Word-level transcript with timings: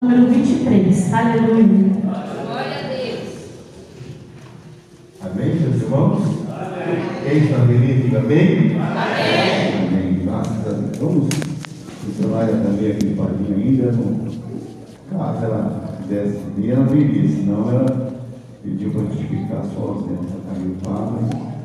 número 0.00 0.30
23. 0.30 1.12
Aleluia. 1.12 1.66
Glória 2.04 2.78
a 2.78 2.88
Deus. 2.88 3.50
Amém, 5.20 5.54
meus 5.56 5.82
irmãos? 5.82 6.22
Amém. 6.48 7.02
Quem 7.24 7.38
está 7.38 7.66
feliz, 7.66 8.04
diga 8.04 8.18
amém? 8.18 8.76
Amém. 8.78 9.88
Amém. 9.88 10.20
Graças 10.24 10.66
a 10.68 10.70
Deus. 10.70 10.98
Vamos 10.98 11.34
funcionar 12.04 12.46
também 12.46 12.92
aqui 12.92 13.14
parinho 13.16 13.56
ainda. 13.56 13.90
No... 13.90 14.28
Caso 15.10 15.44
ela 15.44 15.98
desse 16.08 16.44
dia, 16.56 16.74
ela 16.74 16.84
viria, 16.84 17.28
senão 17.28 17.68
ela 17.68 18.12
pediu 18.62 18.90
para 18.92 19.00
a 19.00 19.04
gente 19.06 19.26
ficar 19.26 19.62
sozinha. 19.64 20.18
Ela 20.20 20.38
está 20.38 20.54
gripada. 20.62 21.58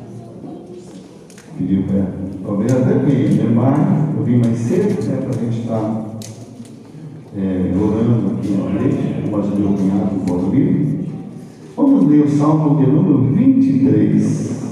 Pediu 1.56 1.84
para. 1.84 2.24
Talvez 2.44 2.72
até 2.72 2.98
que 2.98 3.28
demais, 3.28 4.16
eu 4.16 4.24
vim 4.24 4.38
mais 4.38 4.58
cedo, 4.58 5.02
né, 5.04 5.18
para 5.22 5.30
a 5.30 5.44
gente 5.44 5.60
estar 5.60 6.13
é, 7.36 7.72
orando 7.76 8.36
aqui 8.36 8.52
na 8.52 8.70
igreja, 8.70 9.22
como 9.28 9.42
o 9.42 9.58
meu 9.58 9.78
cunhado 9.78 10.50
vir. 10.50 11.08
Vamos 11.76 12.08
ler 12.08 12.24
o 12.24 12.28
Salmo 12.28 12.78
de 12.78 12.90
número 12.90 13.34
23. 13.34 14.70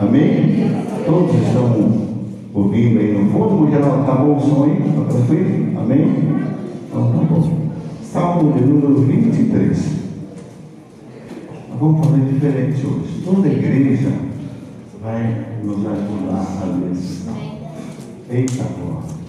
Amém? 0.00 0.72
Todos 1.06 1.34
estão 1.36 2.08
ouvindo 2.52 2.98
aí 2.98 3.12
no 3.12 3.30
fundo, 3.30 3.72
ela 3.72 4.00
está 4.00 4.14
bom 4.16 4.36
o 4.36 4.40
som 4.40 4.64
aí? 4.64 4.78
Está 4.88 5.04
tranquilo? 5.04 5.78
Amém? 5.78 6.08
Então 6.88 7.12
tá 7.12 7.34
bom. 7.34 7.58
Salmo 8.02 8.52
de 8.54 8.64
número 8.64 9.02
23. 9.02 10.00
Nós 11.70 11.78
vamos 11.78 12.06
fazer 12.06 12.24
diferente 12.24 12.86
hoje. 12.86 13.22
Toda 13.24 13.48
a 13.48 13.52
igreja 13.52 14.12
vai 15.00 15.46
nos 15.62 15.86
ajudar 15.86 16.62
a 16.62 16.76
ler 16.76 16.92
esse. 16.92 17.28
Eita 18.28 18.64
glória. 18.64 19.19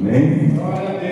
Amém? 0.00 0.48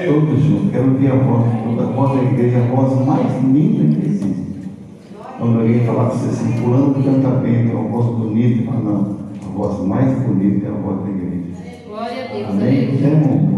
Todos 0.06 0.42
juntos. 0.42 0.70
Quero 0.72 0.92
ouvir 0.92 1.12
a 1.12 1.16
voz, 1.16 1.44
toda 1.62 1.82
a 1.82 1.92
voz 1.92 2.12
da 2.12 2.30
igreja, 2.30 2.58
a 2.58 2.74
voz 2.74 3.06
mais 3.06 3.44
linda 3.44 3.94
que 3.94 4.06
existe. 4.06 4.48
Quando 5.38 5.60
alguém 5.60 5.80
falar 5.80 6.08
você 6.08 6.30
assim, 6.30 6.52
fulano 6.54 6.94
canta 6.94 7.28
bem, 7.40 7.66
tem 7.66 7.74
uma 7.74 7.88
voz 7.90 8.06
bonita, 8.06 8.64
fala, 8.64 8.80
não, 8.80 9.16
a 9.46 9.52
voz 9.54 9.86
mais 9.86 10.18
bonita 10.22 10.66
é 10.66 10.70
a 10.70 10.72
voz 10.72 11.00
da 11.02 11.10
igreja. 11.10 11.84
Glória 11.86 12.24
a 12.24 12.32
Deus. 12.32 12.48
Amém? 12.48 12.88
Aleluia. 12.88 13.06
É? 13.06 13.48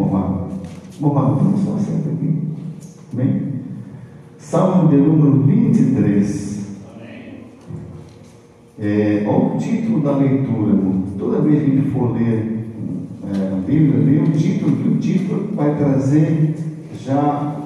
Momado, 1.01 1.37
vamos 1.37 1.61
só 1.61 1.79
certo 1.79 2.09
aqui. 2.11 2.39
Amém? 3.13 3.43
Salmo 4.37 4.89
de 4.89 4.97
número 4.97 5.43
23. 5.45 6.51
É, 8.83 9.25
olha 9.27 9.55
o 9.55 9.59
título 9.59 10.01
da 10.01 10.17
leitura. 10.17 10.77
Toda 11.19 11.41
vez 11.43 11.63
que 11.63 11.71
a 11.71 11.75
gente 11.75 11.91
for 11.91 12.13
ler 12.13 12.60
é, 13.33 13.61
Bíblia, 13.67 14.05
lê 14.05 14.19
o 14.19 14.33
título, 14.33 14.77
que 14.77 14.89
o 14.89 14.97
título 14.97 15.55
vai 15.55 15.77
trazer 15.77 16.55
já 17.05 17.57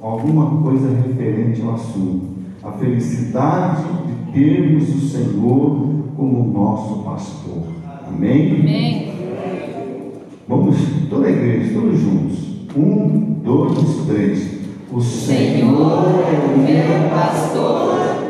alguma 0.00 0.62
coisa 0.62 0.88
referente 0.88 1.60
ao 1.62 1.74
assunto. 1.74 2.32
A 2.62 2.72
felicidade 2.72 3.82
de 4.06 4.32
termos 4.32 4.88
o 4.88 5.08
Senhor 5.08 5.88
como 6.16 6.52
nosso 6.52 7.02
pastor. 7.02 7.62
Amém? 8.06 8.60
Amém. 8.60 9.12
Vamos, 10.48 10.76
toda 11.08 11.26
a 11.26 11.30
igreja, 11.30 11.74
todos 11.74 12.00
juntos. 12.00 12.38
Um, 12.76 13.36
dois, 13.44 14.06
três. 14.06 14.62
O 14.92 15.00
Senhor 15.00 16.22
é 16.26 16.38
o 16.44 16.58
meu 16.58 17.10
pastor, 17.10 18.21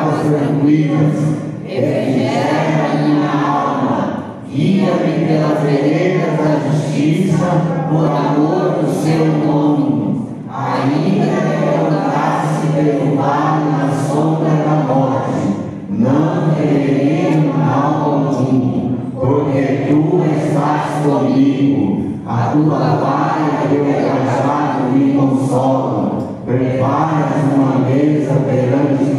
águas 0.00 0.20
tranquilas. 0.22 1.40
refrigera 1.66 2.70
minha 3.04 3.30
alma, 3.30 4.14
guia-me 4.48 5.26
pelas 5.26 5.62
veredas 5.62 6.36
da 6.38 6.68
justiça, 6.68 7.46
por 7.88 8.06
amor 8.06 8.82
do 8.82 8.90
seu 8.90 9.26
nome. 9.26 10.26
Ainda 10.52 11.26
que 11.26 11.64
eu 11.64 11.86
andasse 11.86 12.66
pelo 12.74 13.16
vale 13.16 13.70
na 13.70 13.92
sombra 13.92 14.50
da 14.64 14.84
morte, 14.88 15.56
não 15.90 16.54
temerei 16.54 17.52
mal 17.54 18.02
algum, 18.02 18.96
porque 19.14 19.86
tu 19.88 20.22
estás 20.24 21.04
comigo, 21.04 22.14
a 22.26 22.52
tua 22.52 22.78
vara 22.78 23.62
e 23.70 23.74
o 23.74 23.84
teu 23.84 23.84
cajado 23.84 24.92
me 24.92 25.12
consolam. 25.12 26.30
Preparas 26.44 27.44
uma 27.54 27.86
mesa 27.86 28.34
perante 28.44 29.09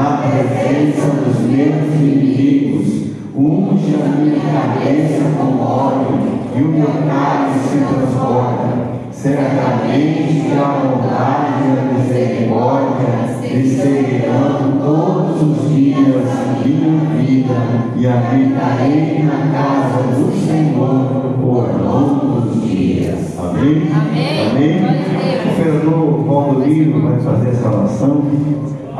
na 0.00 0.16
presença 0.16 1.08
dos 1.10 1.40
meus 1.40 1.94
inimigos. 1.94 3.10
Unge 3.36 3.94
a 3.94 4.16
minha 4.16 4.40
cabeça 4.40 5.24
com 5.36 5.60
óleo, 5.60 6.40
e 6.56 6.62
o 6.62 6.68
meu 6.68 6.86
cálice 7.06 7.68
se 7.68 7.78
transborda. 7.84 8.90
Certamente 9.12 10.52
a 10.58 10.80
bondade 10.80 11.64
e 11.64 11.78
a 11.78 11.98
misericórdia 11.98 13.08
me 13.42 13.68
seguirão 13.68 14.78
todos 14.80 15.42
os 15.42 15.68
dias 15.68 16.24
da 16.24 16.64
minha 16.64 17.00
vida 17.20 17.54
e 17.96 18.06
habitarei 18.06 19.22
na 19.24 19.39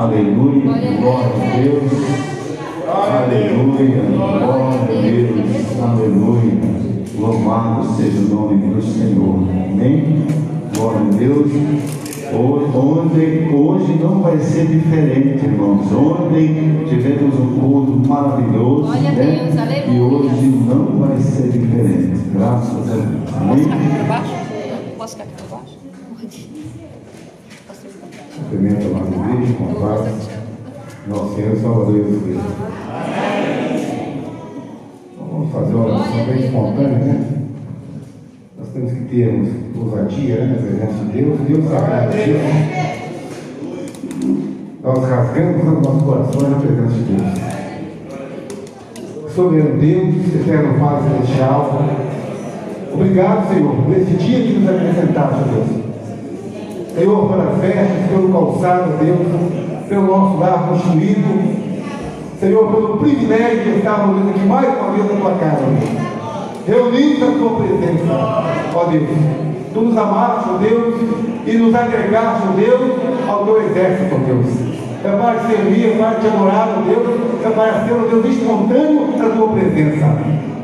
Aleluia. 0.01 0.63
Glória 0.63 0.89
a 0.89 1.57
Deus. 1.59 1.93
Aleluia. 2.89 4.03
Glória 4.17 4.81
a 4.81 4.87
Deus. 4.87 5.79
Aleluia. 5.79 6.61
Louvado 7.19 7.97
seja 7.97 8.19
o 8.21 8.35
nome 8.35 8.75
do 8.75 8.81
Senhor. 8.81 9.45
Amém? 9.71 10.25
Glória 10.75 11.01
a 11.01 11.17
Deus. 11.19 11.53
Hoje, 12.33 12.77
ontem, 12.79 13.55
hoje 13.55 13.99
não 14.03 14.23
vai 14.23 14.39
ser 14.39 14.69
diferente, 14.69 15.45
irmãos. 15.45 15.93
Ontem 15.93 16.83
tivemos 16.89 17.39
um 17.39 17.61
culto 17.61 18.09
maravilhoso. 18.09 18.85
Glória 18.85 19.07
a 19.07 19.13
né? 19.13 19.43
Deus, 19.45 19.59
aleluia. 19.59 19.93
E 19.93 20.01
hoje 20.01 20.47
não 20.67 20.99
vai 20.99 21.21
ser 21.21 21.51
diferente. 21.51 22.23
Graças 22.33 22.91
a 22.91 22.95
Deus. 22.95 23.35
Amém? 23.39 23.65
para 23.67 24.05
baixo? 24.05 24.33
Posso 24.97 25.13
ficar 25.19 25.25
aqui 25.25 25.35
para 25.43 25.59
baixo? 25.59 25.81
Cumprimento 28.37 28.87
a 28.87 28.91
nossa 28.91 29.11
igreja 29.11 29.55
com 29.55 29.65
a 29.65 29.75
paz. 29.89 30.29
Nosso 31.09 31.35
Senhor 31.35 31.57
Salvador 31.57 31.95
Jesus 31.97 32.23
Cristo. 32.23 32.53
Vamos 35.19 35.53
fazer 35.53 35.75
uma 35.75 35.87
oração 35.87 36.27
bem 36.27 36.45
espontânea, 36.45 36.99
né? 36.99 37.27
Nós 38.57 38.69
temos 38.69 38.93
que 38.93 39.05
ter 39.07 39.53
ousadia 39.77 40.37
né, 40.37 40.47
na 40.47 40.63
presença 40.63 41.05
de 41.05 41.13
Deus. 41.13 41.41
Deus 41.41 41.73
agrada 41.73 42.05
a 42.05 42.07
Deus. 42.07 42.41
Nós 44.83 45.05
rasgamos 45.05 45.67
os 45.67 45.83
nossos 45.83 46.03
corações 46.03 46.51
na 46.51 46.59
presença 46.59 46.95
de 46.95 47.03
Deus. 47.03 47.51
Soberano 49.35 49.79
Deus, 49.81 50.15
eterno 50.35 50.79
Pai 50.79 51.03
Celestial, 51.03 51.85
obrigado, 52.93 53.53
Senhor, 53.53 53.77
por 53.77 53.97
esse 53.97 54.13
dia 54.15 54.41
que 54.41 54.59
nos 54.59 54.69
apresentaste, 54.69 55.49
Deus. 55.49 55.90
Senhor, 57.01 57.31
pela 57.31 57.57
festa, 57.59 58.09
pelo 58.11 58.31
calçado, 58.31 58.99
Deus, 59.03 59.27
pelo 59.89 60.07
nosso 60.07 60.37
lar 60.37 60.69
construído, 60.69 61.81
Senhor, 62.39 62.67
pelo 62.71 62.99
privilégio 62.99 63.65
de 63.65 63.79
estarmos 63.79 64.29
aqui 64.29 64.41
mais 64.41 64.69
uma 64.69 64.91
vez 64.91 65.11
na 65.11 65.19
tua 65.19 65.35
casa, 65.37 65.63
Deus. 65.81 66.67
reunidos 66.67 67.21
na 67.21 67.39
tua 67.39 67.57
presença, 67.57 68.13
ó 68.75 68.85
Deus. 68.85 69.09
Tu 69.73 69.81
nos 69.81 69.97
amaste, 69.97 70.51
ó 70.51 70.59
Deus, 70.59 70.95
e 71.47 71.53
nos 71.57 71.75
agregaste, 71.75 72.43
ó 72.47 72.53
Deus, 72.53 72.99
ao 73.27 73.45
teu 73.47 73.63
exército, 73.63 74.15
ó 74.15 74.19
Deus. 74.19 74.47
É 75.03 75.17
para 75.17 75.41
servir, 75.49 75.93
é 75.93 75.97
para 75.97 76.21
te 76.21 76.27
adorar, 76.27 76.69
ó 76.77 76.83
Deus, 76.83 77.19
é 77.47 77.49
para 77.49 77.87
ser, 77.87 77.95
ó 77.95 78.09
Deus, 78.11 78.27
espontâneo 78.27 79.17
na 79.17 79.29
tua 79.31 79.49
presença. 79.49 80.19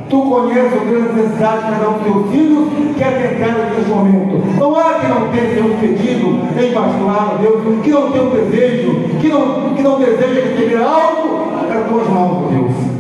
Tu 0.09 0.23
conheces, 0.23 0.83
Deus, 0.89 1.11
a 1.11 1.13
necessidade 1.15 1.65
de 1.65 1.73
cada 1.73 1.89
um 1.89 1.93
dos 1.95 2.03
teus 2.03 2.31
filhos 2.31 2.69
que 2.97 3.03
atentaram 3.03 3.71
nesse 3.71 3.91
momento. 3.91 4.41
Não 4.57 4.77
há 4.77 4.95
que 4.95 5.07
não 5.09 5.29
tenha 5.31 5.55
nenhum 5.55 5.77
pedido 5.81 6.29
em 6.57 6.73
pastorar, 6.73 7.35
ó 7.35 7.39
Deus, 7.39 7.83
que 7.83 7.91
não 7.91 8.13
tenha 8.13 8.25
um 8.25 8.31
desejo, 8.31 8.95
que 9.21 9.29
não, 9.29 9.75
que 9.75 9.83
não 9.83 9.99
deseja 9.99 10.49
receber 10.49 10.77
algo 10.77 11.67
das 11.69 11.89
tuas 11.89 12.09
mãos, 12.09 12.53
Deus. 12.53 12.96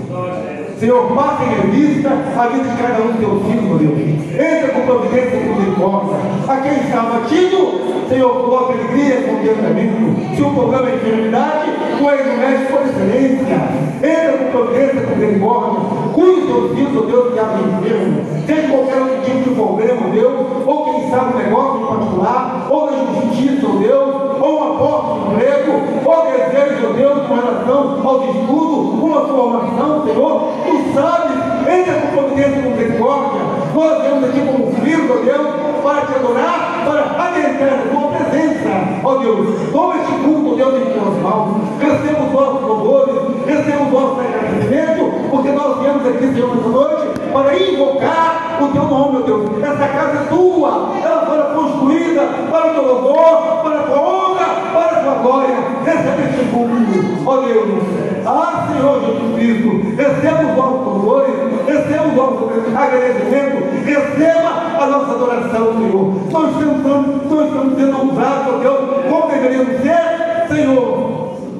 Senhor, 0.78 1.10
passa 1.14 1.42
em 1.42 1.72
revista 1.72 2.10
a 2.10 2.46
vida 2.48 2.68
de 2.68 2.76
cada 2.76 3.02
um 3.02 3.12
dos 3.12 3.16
teus 3.18 3.46
filhos, 3.46 3.64
meu 3.64 3.78
Deus. 3.78 3.98
Entra 4.34 4.68
com 4.74 4.80
providência 4.82 5.36
e 5.36 5.48
misericórdia. 5.48 6.16
A 6.46 6.56
quem 6.58 6.72
está 6.72 7.00
abatido, 7.00 8.06
Senhor, 8.10 8.28
coloca 8.28 8.74
alegria 8.74 9.20
e 9.20 9.24
contentamento. 9.24 10.36
Se 10.36 10.42
o 10.42 10.50
problema 10.50 10.90
é 10.90 10.94
enfermidade, 10.96 11.70
tu 11.96 12.10
és 12.10 12.26
o 12.26 12.38
médico 12.38 12.72
por 12.72 12.82
excelência. 12.82 13.56
Entra 14.02 14.38
com 14.38 14.50
providência 14.50 15.00
e 15.00 15.16
misericórdia. 15.16 15.80
Cuide 16.12 16.40
dos 16.40 16.46
teus 16.46 16.72
filhos, 16.74 16.96
ó 16.96 17.06
Deus, 17.06 17.32
que 17.32 17.38
abrem 17.38 17.64
enfermo. 17.78 18.24
Seja 18.44 18.68
qualquer 18.68 19.00
outro 19.00 19.20
tipo 19.24 19.48
de 19.48 19.54
problema, 19.54 20.10
Deus. 20.12 20.46
Ou 20.66 20.84
quem 20.84 21.10
sabe 21.10 21.32
o 21.32 21.38
negócio 21.38 21.78
de 21.78 21.86
particular, 21.86 22.66
ou 22.68 22.90
na 22.90 22.98
justiça, 22.98 23.66
ó 23.66 23.76
Deus. 23.78 24.25
Ou 24.46 24.58
uma 24.58 24.78
porta 24.78 25.08
de 25.12 25.34
emprego, 25.34 25.72
ou 26.04 26.22
desejo, 26.26 26.92
Deus, 26.92 27.26
de 27.26 27.32
uma 27.32 27.42
relação 27.42 27.98
ao 28.04 28.24
estudo, 28.30 29.04
uma 29.04 29.20
formação, 29.26 30.06
Senhor. 30.06 30.52
Tu 30.64 30.94
sabes, 30.94 31.36
entra 31.68 31.94
com 31.94 32.06
providência 32.16 32.58
e 32.60 32.68
misericórdia. 32.68 33.40
Nós 33.74 34.02
viemos 34.02 34.24
aqui 34.28 34.40
como 34.46 34.72
filhos, 34.76 35.10
ó 35.10 35.14
Deus, 35.24 35.46
para 35.82 36.06
te 36.06 36.14
adorar, 36.14 36.84
para 36.86 37.24
adentrar 37.26 37.74
a 37.74 37.90
tua 37.90 38.08
presença, 38.12 38.70
ó 39.02 39.14
Deus. 39.16 39.48
Toma 39.72 39.96
este 39.96 40.12
culto, 40.12 40.52
ó 40.52 40.54
Deus, 40.54 40.74
em 40.74 40.90
tuas 40.92 41.22
mãos. 41.22 41.56
Receba 41.80 42.22
os 42.22 42.32
nossos 42.32 42.62
louvores, 42.62 43.16
receba 43.46 43.82
o 43.82 43.90
nosso 43.90 44.20
agradecimento, 44.20 45.28
porque 45.28 45.50
nós 45.50 45.80
viemos 45.80 46.06
aqui, 46.06 46.32
Senhor, 46.32 46.54
nessa 46.54 46.68
noite, 46.68 47.20
para 47.32 47.58
invocar 47.58 48.58
o 48.62 48.68
teu 48.68 48.84
nome, 48.84 49.16
ó 49.16 49.20
Deus. 49.22 49.62
Essa 49.62 49.88
casa 49.88 50.18
é 50.18 50.26
tua, 50.28 50.92
ela 51.04 51.26
foi 51.26 51.36
construída 51.56 52.22
para 52.50 52.70
o 52.70 52.74
teu 52.74 52.86
louvor, 52.86 53.62
para 53.62 53.80
a 53.80 53.82
tua 53.82 54.00
honra, 54.00 54.46
para 54.72 54.96
a 54.96 55.02
tua 55.02 55.15
glória. 55.26 55.56
Receba 55.84 56.22
este 56.22 56.44
culto, 56.50 57.26
ó 57.26 57.36
Deus. 57.38 57.82
Ah, 58.24 58.68
Senhor 58.72 59.00
Jesus 59.00 59.34
Cristo, 59.34 59.96
receba 59.96 60.40
os 60.42 60.56
nossos 60.56 60.86
louvores, 60.86 61.34
receba 61.66 62.04
o 62.04 62.14
nosso 62.14 62.50
agradecimento, 62.76 63.84
receba 63.84 64.50
a 64.80 64.86
nossa 64.86 65.12
adoração, 65.12 65.72
Senhor. 65.78 66.14
Nós 66.30 66.50
estamos, 66.50 67.30
nós 67.30 67.46
estamos 67.46 67.74
sendo 67.76 68.12
usados, 68.12 68.54
ó 68.54 68.58
Deus, 68.58 68.78
como 69.08 69.30
deveríamos 69.30 69.82
ser, 69.82 70.46
Senhor. 70.48 71.16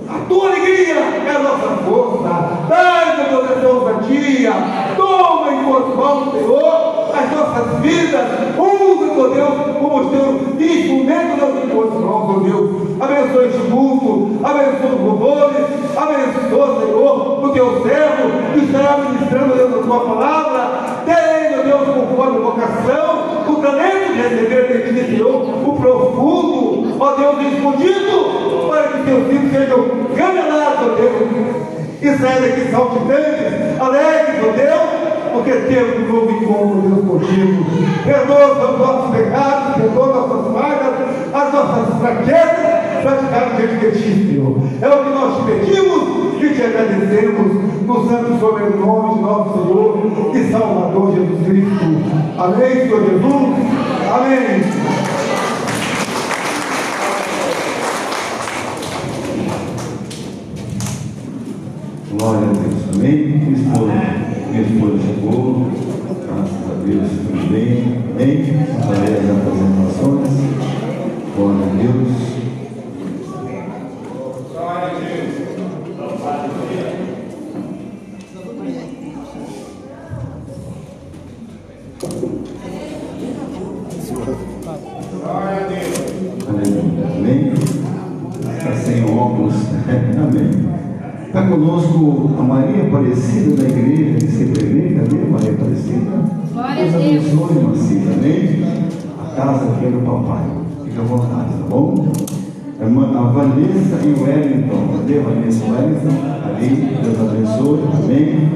A 0.09 0.29
tua 0.29 0.47
alegria 0.47 0.95
é 1.27 1.31
a 1.31 1.39
nossa 1.41 1.69
força. 1.85 2.67
Dai, 2.69 3.31
meu 3.31 3.43
Deus, 3.47 3.65
ousadia. 3.65 4.53
Toma 4.97 5.53
em 5.53 5.65
tuas 5.65 5.97
mãos, 5.97 6.33
Senhor, 6.33 7.11
as 7.15 7.33
nossas 7.33 7.81
vidas. 7.81 8.27
Usa, 8.59 9.15
meu 9.15 9.35
Deus, 9.35 9.76
os 10.01 10.11
teus 10.11 10.61
instrumentos 10.61 11.41
das 11.41 11.71
tuas 11.71 11.95
mãos, 11.95 12.29
meu 12.29 12.41
Deus. 12.41 12.87
Abençoe 13.01 13.47
este 13.47 13.71
culto, 13.71 14.39
abençoe 14.43 14.95
os 14.95 15.01
louvores, 15.01 15.67
abençoe, 15.97 16.87
Senhor, 16.87 17.45
o 17.45 17.49
teu 17.51 17.83
servo 17.83 18.53
que 18.53 18.65
estará 18.65 18.99
ministrando, 18.99 19.55
Deus, 19.55 19.75
a 19.75 19.87
tua 19.87 20.01
palavra. 20.01 20.63
Tem, 21.05 21.51
meu 21.51 21.65
Deus, 21.65 22.09
conforme 22.09 22.39
vocação, 22.41 23.27
o 23.49 23.55
talento 23.57 24.13
de 24.13 24.23
receber 24.23 24.93
de 24.93 25.17
Senhor, 25.17 25.69
o 25.69 25.73
profundo, 25.81 26.97
ó 26.99 27.13
Deus, 27.13 27.53
escondido, 27.53 28.69
para 28.69 28.83
que 28.89 29.05
teus 29.05 29.29
filhos 29.29 29.53
sejam 29.53 29.85
revelados, 30.15 30.83
ó 30.83 30.95
Deus, 30.95 31.17
e 32.01 32.19
saiam 32.19 32.41
daqui 32.43 32.71
saltitantes, 32.71 33.81
alegres, 33.81 34.37
ó 34.43 34.53
Deus, 34.53 34.86
porque 35.47 35.73
temos 35.73 35.99
um 36.01 36.13
novo 36.13 36.31
encontro, 36.33 36.81
Deus, 36.83 37.07
contigo. 37.07 37.65
Perdoa 38.05 38.73
os 38.73 38.79
nossos 38.79 39.17
pecados, 39.17 39.77
perdoa 39.77 40.07
nossas 40.07 40.53
falhas, 40.53 40.95
as 41.33 41.53
nossas 41.53 41.99
fraquezas, 42.01 43.03
praticaram 43.03 43.57
diante 43.57 43.77
de 43.77 43.93
ti, 43.93 44.29
Senhor. 44.29 44.59
É 44.83 44.89
o 44.89 45.05
que 45.05 45.11
nós 45.11 45.37
te 45.37 45.43
pedimos 45.45 46.43
e 46.43 46.55
te 46.55 46.63
agradecemos 46.63 47.87
no 47.87 48.09
santo 48.09 48.41
sobrenome 48.41 49.15
de 49.15 49.21
nosso 49.21 49.53
Senhor 49.63 50.35
e 50.35 50.51
Salvador 50.51 51.15
Jesus 51.15 51.47
Cristo. 51.47 51.85
Amém, 52.39 52.73
Senhor 52.73 53.01
Jesus. 53.03 53.57
Amém. 54.13 55.07
Glória 62.19 62.49
a 62.49 62.53
Deus, 62.53 62.95
amém? 62.95 63.27
Minha 63.29 63.53
esposa, 63.53 63.93
minha 64.51 64.63
esposa 64.63 64.99
chegou, 65.05 65.71
graças 66.25 66.71
a 66.71 66.75
Deus, 66.83 67.11
tudo 67.11 67.51
bem, 67.53 68.03
amém? 68.11 68.37
Farei 68.81 69.17
as 69.19 69.31
apresentações, 69.31 70.35
glória 71.37 71.63
a 71.63 71.75
Deus. 71.77 72.27
Aleluia, 86.49 87.07
amém? 87.17 87.53
Está 88.57 88.73
sem 88.77 89.05
óculos, 89.05 89.55
amém? 90.17 90.67
Está 91.37 91.49
conosco 91.49 92.31
a 92.39 92.43
Maria 92.43 92.85
Aparecida 92.85 93.63
da 93.63 93.69
igreja 93.69 94.15
de 94.15 94.27
Sebrevê, 94.27 94.95
cadê 94.95 95.23
a 95.23 95.27
Maria 95.27 95.53
Aparecida? 95.53 96.25
Glória 96.51 96.73
a 96.73 96.89
Deus 96.89 96.93
Deus. 96.95 97.27
abençoe, 97.27 97.63
Marcia, 97.63 98.01
amém? 98.15 98.65
É 99.87 99.89
do 99.89 100.05
papai, 100.05 100.43
fica 100.85 101.01
à 101.01 101.05
vontade, 101.05 101.51
tá 101.51 101.67
bom? 101.71 102.09
A 102.81 102.85
irmã- 102.85 103.13
A 103.17 103.23
Vanessa 103.31 104.05
e 104.05 104.13
o 104.13 104.25
Wellington, 104.25 104.89
cadê 104.97 105.19
a 105.19 105.23
Vanessa 105.23 105.65
e 105.65 105.69
o 105.69 105.73
Wellington? 105.75 106.17
Ali, 106.45 106.99
Deus 107.05 107.21
abençoe, 107.21 107.81
amém? 107.95 108.49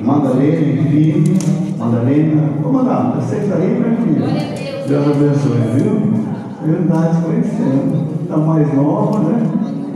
Madalena 0.00 0.60
e 0.60 0.88
filho, 0.88 1.36
Madalena, 1.76 2.42
ô 2.64 2.72
Madalena, 2.72 3.20
você 3.20 3.36
está 3.38 3.56
aí, 3.56 3.70
minha 3.76 3.96
filha? 3.96 4.18
Glória 4.20 4.40
a 4.40 4.54
Deus. 4.54 4.86
Deus 4.86 5.16
abençoe, 5.16 5.58
viu? 5.74 6.12
Verdade, 6.64 7.22
conhecendo. 7.22 8.22
Está 8.22 8.36
mais 8.36 8.74
nova, 8.74 9.18
né? 9.18 9.42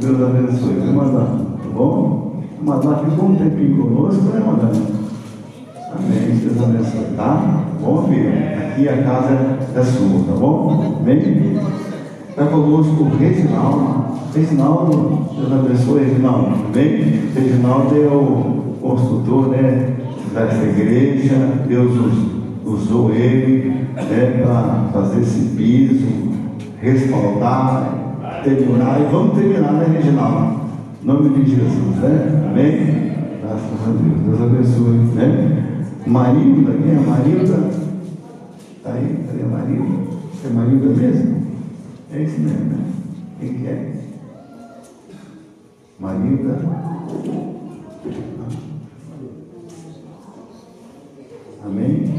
Deus 0.01 0.21
abençoe, 0.21 0.75
viu, 0.83 0.93
Madalena? 0.95 1.29
Tá 1.63 1.69
bom? 1.77 2.33
Madalena 2.65 3.11
ficou 3.11 3.29
um 3.29 3.37
tempinho 3.37 3.77
conosco, 3.87 4.23
né, 4.35 4.43
Madalena? 4.45 4.87
Amém, 5.95 6.37
Deus 6.43 6.61
abençoe, 6.61 7.15
tá? 7.17 7.63
Bom, 7.81 8.09
filho? 8.09 8.33
Aqui 8.77 8.89
a 8.91 9.03
casa 9.03 9.56
é 9.79 9.83
sua, 9.83 10.25
tá 10.27 10.39
bom? 10.39 10.99
Amém? 11.01 11.57
Está 12.31 12.47
conosco 12.47 13.05
o 13.05 13.17
Reginaldo. 13.17 14.07
Reginaldo, 14.35 15.19
Deus 15.37 15.53
abençoe, 15.53 16.05
Reginaldo. 16.05 16.47
Amém? 16.73 17.21
Reginaldo 17.35 17.95
é 17.97 18.07
o 18.09 18.75
construtor, 18.83 19.49
né? 19.49 19.93
Dessa 20.35 20.63
igreja. 20.65 21.35
Deus 21.67 21.93
us- 21.97 22.37
usou 22.65 23.11
ele 23.13 23.87
né, 23.95 24.43
para 24.43 24.91
fazer 24.93 25.21
esse 25.21 25.41
piso, 25.57 26.07
respaldar, 26.81 27.95
terminar. 28.45 29.01
E 29.01 29.05
vamos 29.13 29.35
terminar, 29.39 29.73
né, 29.73 29.87
Reginaldo? 29.97 30.57
Em 31.03 31.07
nome 31.07 31.31
de 31.31 31.51
Jesus, 31.51 31.97
né? 32.03 32.49
Amém? 32.51 33.13
Graças 33.41 33.87
a 33.87 33.91
Deus. 33.93 34.39
Deus 34.39 34.43
abençoe, 34.43 34.99
né? 35.15 35.63
Marilda, 36.07 36.73
quem 36.73 36.93
é 36.93 37.01
Marilda? 37.01 37.86
Está 38.87 38.99
aí? 38.99 39.19
Cadê 39.27 39.43
a 39.43 39.47
Marilda? 39.47 40.13
É 40.45 40.49
Marilda 40.49 40.87
mesmo? 40.95 41.43
É 42.13 42.23
isso 42.23 42.41
mesmo, 42.41 42.65
né? 42.67 42.85
Quem 43.41 43.55
que 43.55 43.67
é? 43.67 43.93
Marilda. 45.99 46.61
Amém? 51.65 52.15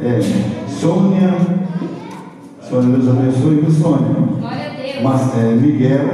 É 0.00 0.04
o. 0.04 0.04
É, 0.06 0.20
Sônia. 0.68 1.34
Sônia, 2.62 2.96
Deus 2.96 3.08
abençoe, 3.08 3.56
viu, 3.56 3.70
Sônia? 3.72 4.14
Glória 4.38 4.70
a 4.70 4.76
Deus. 4.76 5.02
Mas, 5.02 5.38
é, 5.38 5.54
Miguel, 5.56 6.06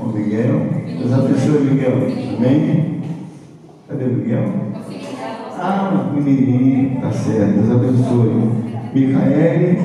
o 0.00 0.06
Miguel, 0.08 0.66
Deus 0.98 1.12
abençoe 1.12 1.70
Miguel, 1.70 1.98
amém? 2.36 3.02
Cadê 3.88 4.04
o 4.06 4.08
Miguel? 4.08 4.42
É 4.74 4.78
o 4.78 4.82
filho 4.82 5.16
dela. 5.16 5.55
Ah, 5.68 6.12
menininho, 6.14 7.00
tá 7.00 7.10
certo, 7.10 7.54
Deus 7.54 7.70
abençoe. 7.72 8.52
Micaele, 8.94 9.80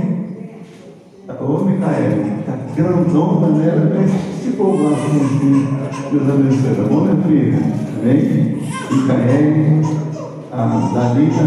ô 1.41 1.63
Micaele, 1.63 2.43
tá 2.45 2.53
grandona, 2.75 3.47
né? 3.47 3.91
Mas 3.95 4.11
se 4.11 4.51
for 4.51 4.75
um 4.75 4.77
pouquinho, 4.77 5.79
Deus 6.11 6.29
abençoe, 6.29 6.75
tá 6.75 6.83
bom, 6.83 7.01
minha 7.01 7.15
filha? 7.23 7.59
Amém? 7.99 8.61
Micaele, 8.91 9.81
a 10.51 10.55
Dalina, 10.93 11.45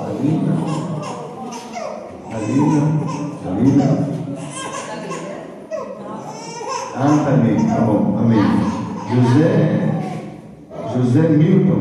Dalina, 0.00 0.54
Dalina, 2.30 2.82
Dalina. 3.44 3.86
Ah, 6.96 7.22
tá 7.22 7.32
bem, 7.32 7.56
tá 7.66 7.80
bom, 7.82 8.16
amém. 8.18 8.46
José, 9.12 10.01
José 10.94 11.28
Milton, 11.28 11.80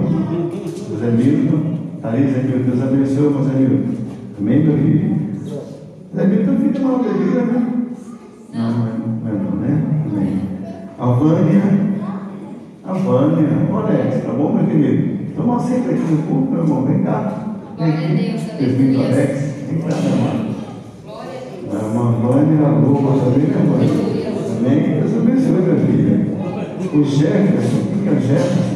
José 0.90 1.12
Milton, 1.12 1.78
tá 2.02 2.12
aí, 2.12 2.28
José 2.28 2.44
Milton, 2.44 2.70
Deus 2.70 2.82
abençoe, 2.82 3.34
José 3.34 3.54
Milton. 3.60 3.94
Amém, 4.40 4.64
meu 4.64 4.78
filho? 4.78 5.16
José 6.14 6.28
Milton, 6.28 6.56
filho 6.58 6.72
de 6.72 6.80
uma 6.80 6.94
alegria, 7.00 7.42
né? 7.44 7.68
Não, 8.54 8.72
não 8.72 8.88
é 8.88 8.92
não, 8.92 9.30
é 9.30 9.34
não, 9.34 9.58
né? 9.58 9.84
Amém. 10.06 10.42
A 10.98 11.06
Vânia, 11.12 11.62
a 12.86 12.94
Vânia, 12.94 13.48
Alex, 13.74 14.24
tá 14.26 14.32
bom, 14.34 14.54
meu 14.54 14.66
querido? 14.66 15.36
Toma 15.36 15.60
sempre 15.60 15.92
aqui 15.94 16.12
no 16.12 16.24
corpo, 16.24 16.52
meu 16.52 16.64
irmão, 16.64 16.86
vem 16.86 17.04
cá. 17.04 17.56
Vem 17.78 17.90
aqui. 17.90 18.14
Bem-vindo. 18.60 19.04
Alex. 19.04 19.54
Vem 19.70 19.80
cá, 19.80 19.96
meu 19.98 20.12
irmão. 20.12 20.56
Glória 21.04 21.32
a 21.32 21.74
Deus. 21.74 21.84
A 21.84 21.88
Mamãe, 21.94 22.66
a 22.66 22.70
Lua, 22.80 23.20
também, 23.20 23.48
né, 23.48 23.60
mãe? 23.68 23.88
Amém? 24.58 25.00
Deus 25.02 25.14
abençoe, 25.18 25.62
minha 25.62 25.76
filha. 25.86 26.32
O 26.94 27.04
Jefferson, 27.04 27.82
quem 27.94 28.04
que 28.04 28.10
é 28.10 28.12
o 28.12 28.20
Jefferson? 28.20 28.71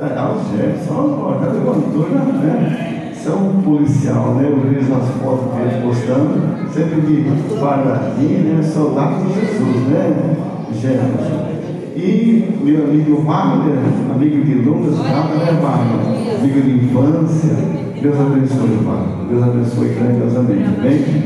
Ah, 0.00 0.32
o 0.32 0.56
Jefferson, 0.56 1.18
ó, 1.24 1.32
tá 1.40 1.50
levantando, 1.50 2.32
né? 2.40 3.12
São 3.16 3.60
policial, 3.64 4.34
né? 4.34 4.48
Eu 4.48 4.60
vejo 4.60 4.94
as 4.94 5.08
fotos 5.20 5.52
dele 5.56 5.82
postando, 5.82 6.70
sempre 6.72 7.00
de 7.00 7.58
guardadinho, 7.58 8.54
né? 8.54 8.62
Soldado 8.62 9.24
de 9.24 9.34
Jesus, 9.34 9.88
né? 9.88 10.36
Jefferson. 10.72 11.48
E 11.96 12.60
meu 12.62 12.84
amigo 12.84 13.22
Wagner, 13.22 13.78
amigo 14.14 14.44
de 14.44 14.54
longas 14.54 14.98
datas, 14.98 15.36
né, 15.36 15.60
Wagner? 15.60 16.38
Amigo 16.38 16.60
de 16.60 16.70
infância. 16.76 17.56
Deus 18.00 18.20
abençoe, 18.20 18.78
Wagner. 18.84 19.26
Deus 19.28 19.42
abençoe 19.42 19.88
grandiosamente, 19.88 20.78
amém? 20.78 21.24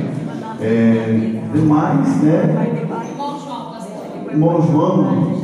É, 0.63 1.41
demais, 1.53 2.23
né? 2.23 2.73
Irmão 4.31 4.63
João, 4.63 5.43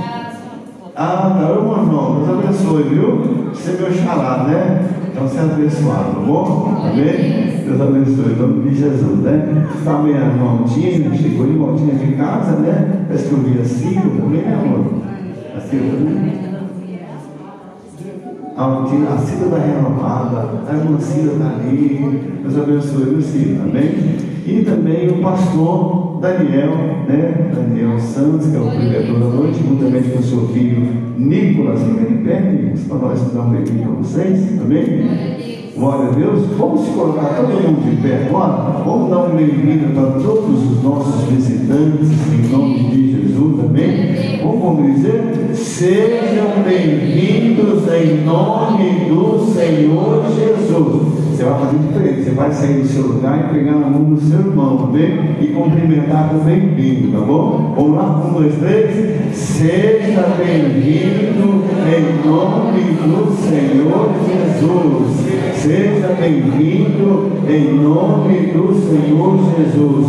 Irmão. 0.98 1.10
Ah, 1.10 1.38
tá, 1.38 1.50
irmão 1.54 1.86
João, 1.86 2.24
Deus 2.24 2.44
abençoe, 2.44 2.82
viu? 2.82 3.52
Você 3.54 3.70
é 3.70 3.80
meu 3.80 3.92
xará, 3.92 4.44
né? 4.48 4.84
Então 5.08 5.28
você 5.28 5.38
é 5.38 5.42
abençoado, 5.42 6.14
tá 6.14 6.20
bom? 6.26 6.82
Amém? 6.90 7.62
Deus 7.64 7.80
abençoe, 7.80 8.32
em 8.32 8.36
nome 8.36 8.68
de 8.68 8.74
Jesus, 8.74 9.20
né? 9.20 9.68
Também 9.84 10.16
a 10.16 10.26
Maltinha, 10.26 11.14
chegou 11.14 11.44
ali, 11.44 11.56
Maltinha 11.56 11.94
de 11.94 12.16
casa, 12.16 12.56
né? 12.56 13.04
Parece 13.06 13.28
que 13.28 13.32
eu 13.32 13.38
vi 13.38 13.60
a 13.60 13.64
Cida 13.64 14.00
também, 14.00 14.42
né, 14.42 14.60
amor? 14.60 14.86
A 15.56 15.60
Cida 15.60 15.84
também. 15.84 16.47
A 18.58 18.64
a 18.64 19.18
Cida 19.18 19.50
da 19.50 19.58
Renovada, 19.58 20.64
a 20.68 20.74
irmã 20.76 20.98
Cida 20.98 21.30
está 21.30 21.46
ali, 21.46 22.40
Deus 22.42 22.58
abençoe, 22.58 23.04
viu, 23.04 23.22
Cida, 23.22 23.62
amém? 23.62 24.16
E 24.44 24.64
também 24.64 25.08
o 25.10 25.22
pastor 25.22 26.18
Daniel, 26.20 26.74
né? 27.08 27.52
Daniel 27.54 28.00
Santos, 28.00 28.48
que 28.48 28.56
é 28.56 28.58
o 28.58 28.68
pregador 28.68 29.20
da 29.20 29.26
noite, 29.26 29.60
juntamente 29.62 30.10
com 30.10 30.18
o 30.18 30.22
seu 30.24 30.48
filho 30.48 30.88
Nicolas, 31.16 31.78
de 31.78 32.24
pé, 32.24 32.40
Nicolas, 32.50 32.80
para 32.88 32.98
nós 32.98 33.32
dar 33.32 33.42
um 33.42 33.50
beijinho 33.50 33.90
para 33.90 33.96
vocês, 34.02 34.60
amém? 34.60 35.47
Glória 35.78 36.08
a 36.08 36.10
Deus. 36.10 36.42
Vamos 36.58 36.86
se 36.86 36.90
colocar 36.90 37.36
todo 37.36 37.52
mundo 37.52 37.88
de 37.88 38.02
pé 38.02 38.26
agora. 38.26 38.82
Vamos 38.84 39.10
dar 39.10 39.28
um 39.28 39.36
bem-vindo 39.36 39.94
para 39.94 40.20
todos 40.20 40.72
os 40.72 40.82
nossos 40.82 41.22
visitantes, 41.30 42.08
em 42.32 42.50
nome 42.50 42.90
de 42.90 43.12
Jesus, 43.12 43.60
amém? 43.60 44.40
Vamos 44.42 44.92
dizer? 44.92 45.54
Sejam 45.54 46.64
bem-vindos 46.64 47.84
em 47.92 48.24
nome 48.24 49.08
do 49.08 49.46
Senhor 49.54 50.24
Jesus. 50.34 51.27
Você 51.38 51.44
vai 51.44 51.60
fazer 51.60 51.78
diferente. 51.78 52.24
Você 52.24 52.30
vai 52.32 52.52
sair 52.52 52.80
do 52.80 52.88
seu 52.88 53.02
lugar 53.06 53.38
e 53.38 53.54
pegar 53.54 53.76
na 53.76 53.86
mão 53.86 54.12
do 54.12 54.20
seu 54.20 54.40
irmão, 54.40 54.88
amém? 54.88 55.36
E 55.40 55.46
cumprimentar 55.46 56.30
com 56.30 56.38
bem-vindo, 56.38 57.12
tá 57.16 57.24
bom? 57.24 57.74
Vamos 57.76 57.96
lá? 57.96 58.26
Um, 58.26 58.32
dois, 58.32 58.56
três. 58.56 59.36
Seja 59.36 60.34
bem-vindo 60.36 61.62
em 61.86 62.28
nome 62.28 62.80
do 62.90 63.36
Senhor 63.36 64.10
Jesus. 64.26 65.26
Seja 65.54 66.08
bem-vindo 66.18 67.30
em 67.48 67.72
nome 67.84 68.38
do 68.48 68.74
Senhor 68.74 69.38
Jesus. 69.56 70.06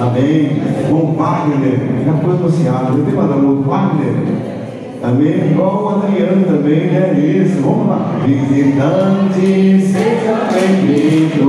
Amém. 0.00 0.50
Com 0.90 1.14
Wagner, 1.14 1.78
já 2.04 2.12
foi 2.14 2.34
anunciado. 2.34 2.98
Eu 2.98 3.04
tenho 3.04 3.16
mandado 3.16 3.46
o 3.46 3.62
Wagner. 3.62 4.59
Amém. 5.02 5.52
Igual 5.52 5.82
o 5.82 5.88
Adriano 6.04 6.44
também, 6.44 6.94
é 6.94 7.14
isso. 7.18 7.62
Vamos 7.62 7.88
lá. 7.88 8.20
Visitante, 8.22 9.80
seja 9.80 10.48
bem-vindo. 10.52 11.40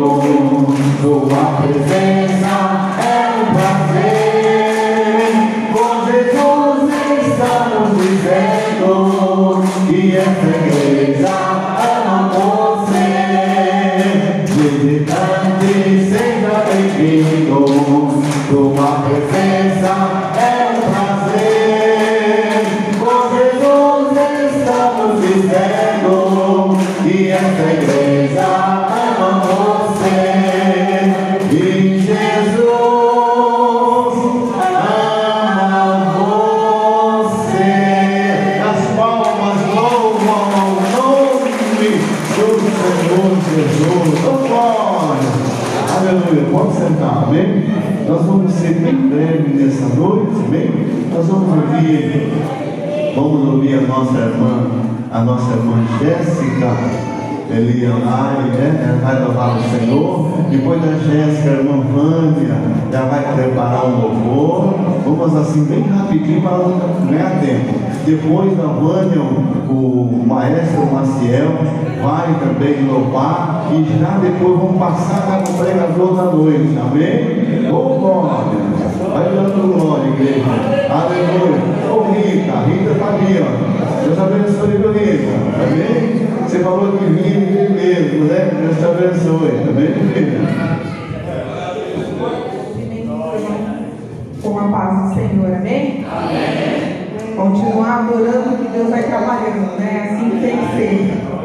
Sua 1.01 1.43
presença 1.61 2.53
é 2.97 3.11
um 3.35 3.45
prazer. 3.53 5.31
Com 5.73 5.91
Jesus 6.05 6.93
estamos 7.27 7.91
dizendo 7.97 8.93
que 9.89 9.99
essa 10.15 10.47
igreja 10.47 11.35
ama 11.99 12.17
você. 12.29 13.07
Visitante, 14.47 15.71
seja 16.09 16.55
bem-vindo. 16.67 17.59
Sua 18.49 18.89
presença 19.01 20.10
Jéssica. 57.51 57.57
Elianai, 57.57 58.49
né? 58.49 58.87
Ela 58.87 58.99
vai 59.01 59.23
louvar 59.23 59.57
o 59.57 59.61
Senhor. 59.61 60.31
Depois 60.49 60.81
da 60.81 60.91
Jéssica, 60.91 61.49
a 61.49 61.53
irmã 61.53 61.81
Vânia 61.81 62.55
já 62.91 63.01
vai 63.01 63.35
preparar 63.35 63.85
um 63.85 64.01
louvor. 64.01 64.73
Vamos 65.03 65.35
assim, 65.35 65.65
bem 65.65 65.83
rapidinho 65.83 66.41
para 66.41 66.57
não 66.57 67.07
ganhar 67.07 67.39
tempo. 67.41 67.79
Depois 68.05 68.57
da 68.57 68.63
Vânia, 68.63 69.21
o, 69.69 70.23
maestro 70.25 70.85
Maciel 70.91 71.51
vai 72.01 72.33
também 72.39 72.85
louvar. 72.85 73.67
E 73.71 73.99
já 73.99 74.17
depois 74.17 74.57
vamos 74.57 74.77
passar 74.77 75.43
para 75.43 75.51
o 75.51 75.57
pregador 75.57 76.15
da 76.15 76.23
noite. 76.23 76.77
Amém? 76.79 77.69
Ô 77.69 77.99
glória! 77.99 78.71
Vai 79.13 79.25
dando 79.25 79.73
glória, 79.73 80.09
igreja. 80.09 80.45
Aleluia. 80.89 81.61
Ô 81.91 82.11
Rita, 82.11 82.59
Rita 82.65 82.91
está 82.91 83.07
ali, 83.07 83.39
ó. 83.39 84.03
Deus 84.03 84.19
abençoe, 84.19 84.77
Rita. 84.77 85.31
Amém? 85.61 86.30
Você 86.51 86.59
falou 86.59 86.97
que 86.97 87.05
vinha 87.05 87.37
e 87.37 87.45
veio 87.45 87.71
mesmo, 87.71 88.25
né? 88.25 88.51
Deus 88.59 88.77
te 88.77 88.83
abençoe. 88.83 89.51
Amém, 89.69 89.87
filha? 90.13 90.41
com 94.43 94.59
a 94.59 94.63
paz 94.67 94.99
do 94.99 95.15
Senhor, 95.15 95.55
amém? 95.55 96.05
Continuar 97.37 97.99
adorando 97.99 98.57
que 98.57 98.67
Deus 98.67 98.89
vai 98.89 99.03
trabalhando, 99.03 99.79
né? 99.79 100.11
Assim 100.11 100.29
que 100.29 100.41
tem 100.41 100.57
que 100.57 100.75
ser. 100.75 101.40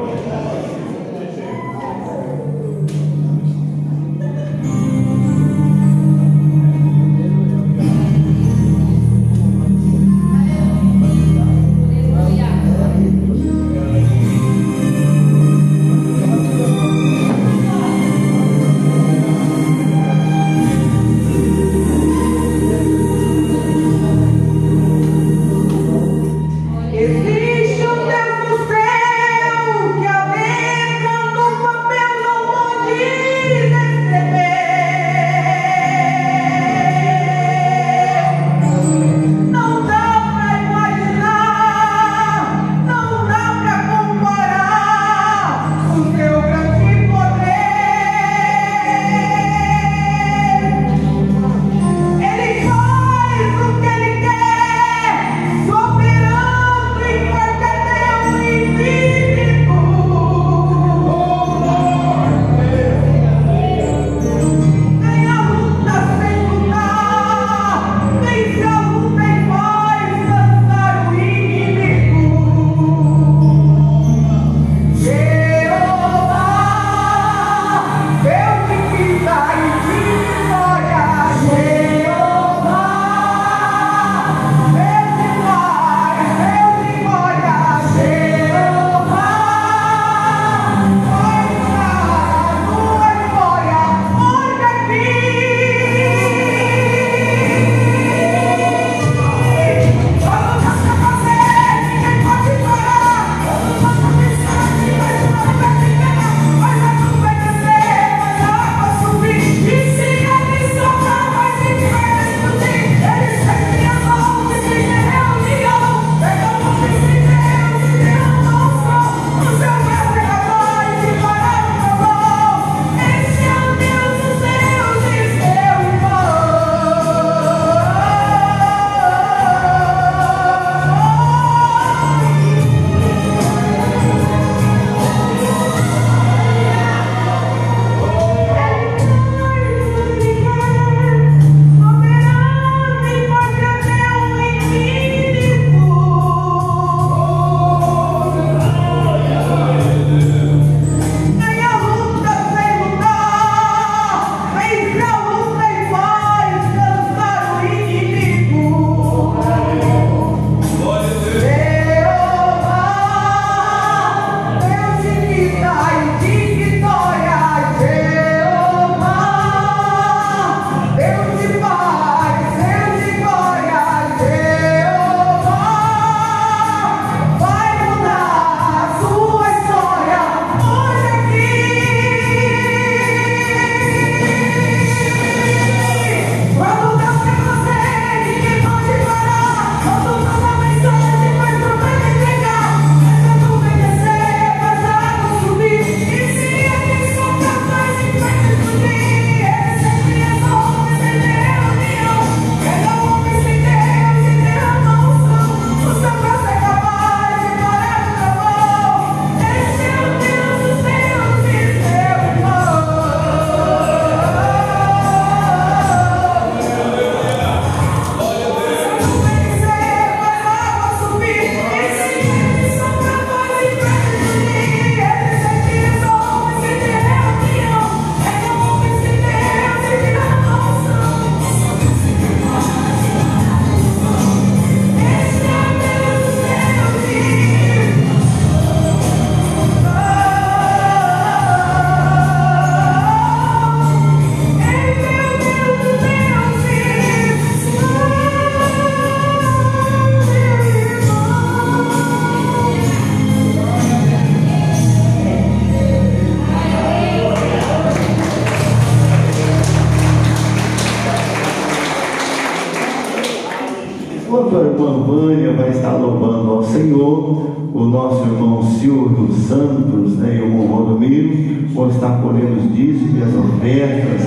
Ofertas 273.57 274.23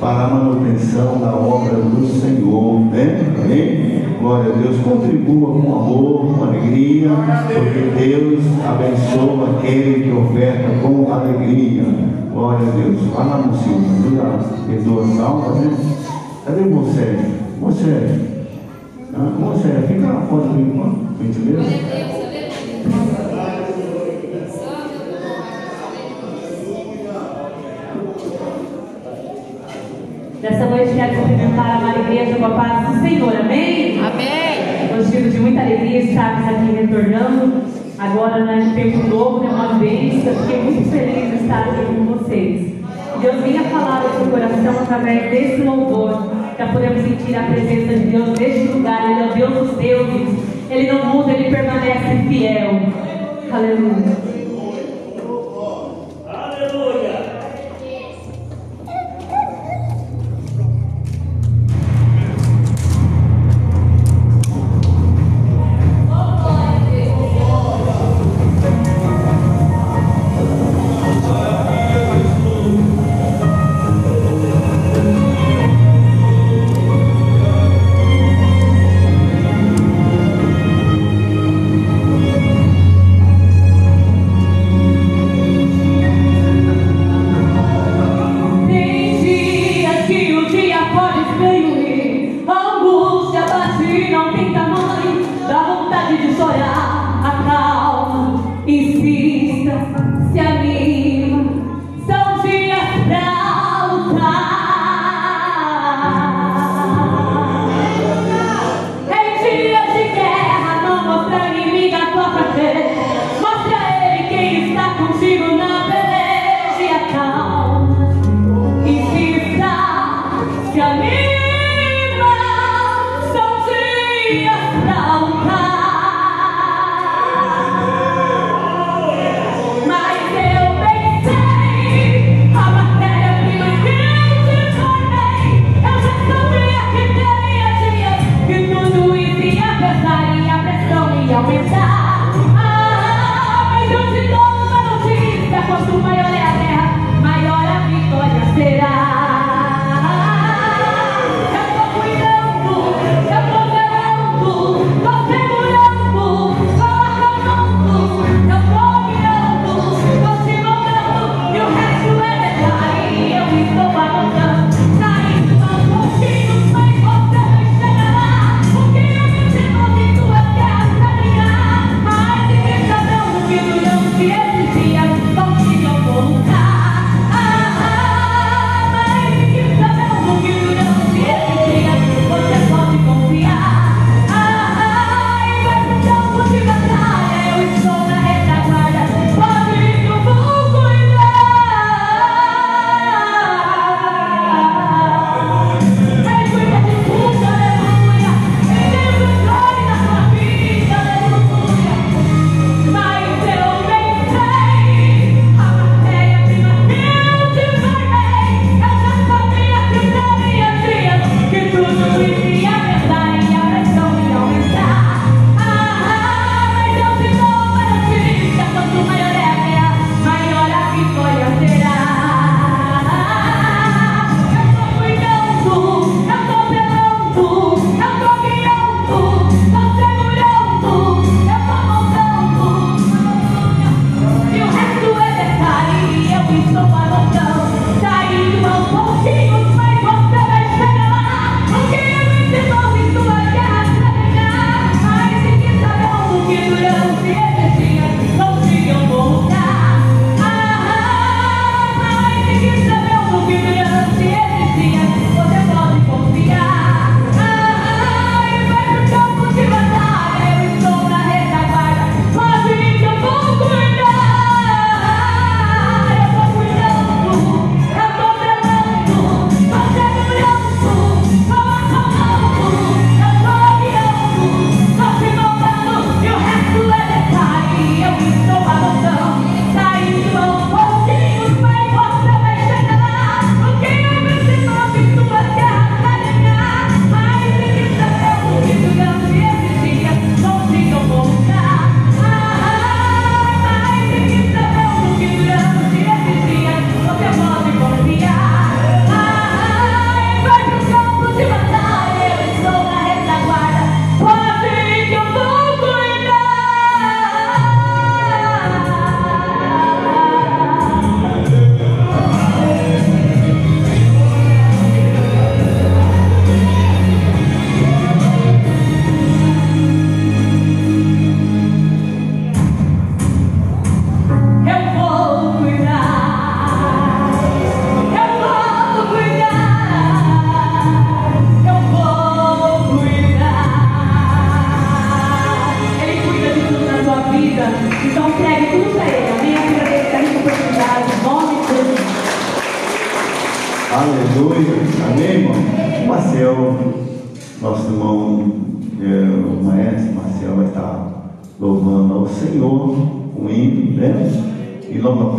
para 0.00 0.24
a 0.24 0.30
manutenção 0.30 1.18
da 1.18 1.34
obra 1.34 1.74
do 1.74 2.06
Senhor. 2.06 2.80
Né? 2.86 3.34
Amém? 3.42 4.18
Glória 4.20 4.52
a 4.52 4.56
Deus. 4.56 4.76
Contribua 4.82 5.52
com 5.52 5.72
amor, 5.74 6.34
com 6.34 6.44
alegria, 6.44 7.10
porque 7.46 8.06
Deus 8.06 8.44
abençoa 8.66 9.58
aquele 9.58 10.04
que 10.04 10.12
oferta 10.12 10.68
com 10.82 11.12
alegria. 11.12 11.84
Glória 12.32 12.66
a 12.66 12.70
Deus. 12.70 13.00
Vai 13.14 13.28
lá 13.28 13.38
no 13.38 13.54
Silvio, 13.56 14.18
perdoa 14.66 15.04
as 15.04 15.20
almas, 15.20 15.56
né? 15.56 15.76
Cadê 16.46 16.62
você? 16.62 17.18
Você? 17.60 18.30
Ah, 19.12 19.32
você, 19.38 19.86
fica 19.86 20.06
na 20.06 20.20
porta 20.20 20.48
do 20.48 20.69
né, 38.44 38.70
um 38.70 38.74
tempo 38.74 39.08
novo, 39.08 39.44
né, 39.44 39.50
uma 39.50 39.74
bênção. 39.74 40.34
Fiquei 40.42 40.62
muito 40.62 40.90
feliz 40.90 41.30
de 41.30 41.44
estar 41.44 41.60
aqui 41.60 41.84
com 41.86 42.04
vocês. 42.06 42.72
Deus 43.20 43.44
vinha 43.44 43.62
falar 43.64 44.02
ao 44.02 44.14
seu 44.14 44.30
coração 44.30 44.82
através 44.82 45.30
desse 45.30 45.62
louvor, 45.62 46.30
para 46.56 46.68
podermos 46.68 47.02
sentir 47.02 47.36
a 47.36 47.42
presença 47.42 47.94
de 47.94 48.06
Deus 48.06 48.38
neste 48.38 48.68
lugar. 48.68 49.10
Ele 49.10 49.20
é 49.20 49.26
o 49.26 49.34
Deus 49.34 49.68
dos 49.68 49.76
deuses, 49.76 50.38
Ele 50.70 50.92
não 50.92 51.04
muda, 51.04 51.32
Ele 51.32 51.50
permanece 51.50 52.28
fiel. 52.28 52.80
Aleluia. 53.52 54.29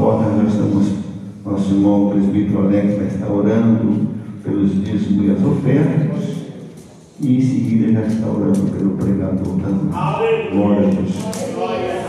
Após 0.02 0.36
nós 0.36 0.48
estamos, 0.52 0.88
nosso 1.46 1.74
irmão 1.76 2.10
presbítero 2.10 2.66
Alex 2.66 2.98
vai 2.98 3.06
estar 3.06 3.32
orando 3.32 4.08
pelos 4.44 4.84
dízimos 4.84 5.28
e 5.28 5.30
as 5.30 5.46
ofertas. 5.46 6.38
E 7.20 7.38
em 7.38 7.42
seguida 7.42 7.92
já 7.92 8.08
está 8.08 8.28
orando 8.28 8.72
pelo 8.72 8.98
pregador 8.98 9.60
também. 9.60 9.94
Glória 10.54 10.88
a 10.88 10.90
Deus. 10.90 12.01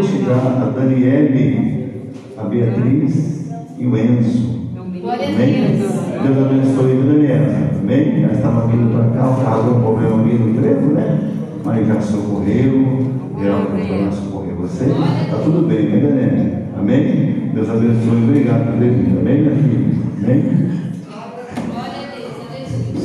De 0.00 0.06
chegar 0.06 0.62
a 0.62 0.72
Daniele, 0.74 2.12
a 2.38 2.44
Beatriz 2.44 3.50
e 3.78 3.86
o 3.86 3.96
Enzo. 3.96 4.60
Amém? 5.02 5.78
Deus 6.22 6.38
abençoe 6.38 6.92
a 6.92 7.12
Daniela. 7.12 7.70
Amém? 7.80 8.24
Ela 8.24 8.32
estava 8.32 8.66
vindo 8.68 8.92
para 8.92 9.04
cá, 9.10 9.30
o 9.30 9.44
carro 9.44 9.62
deu 9.64 9.74
um 9.76 9.80
problema 9.80 10.22
ali 10.22 10.34
no 10.34 10.60
trevo, 10.60 10.92
né? 10.92 11.18
Mas 11.64 11.86
já 11.86 12.00
socorreu, 12.00 13.06
ela 13.42 13.66
foi 13.66 14.00
lá 14.00 14.10
socorrer 14.10 14.54
você. 14.54 14.84
Está 14.84 15.36
tudo 15.44 15.66
bem, 15.66 15.88
né, 15.88 16.00
Daniela? 16.00 16.62
Amém? 16.78 17.50
Deus 17.54 17.68
abençoe. 17.68 18.24
Obrigado 18.24 18.72
por 18.72 18.78
ter 18.78 18.90
vindo. 18.90 19.20
Amém, 19.20 19.42
minha 19.42 19.56
filha? 19.56 19.90
Amém? 20.22 20.70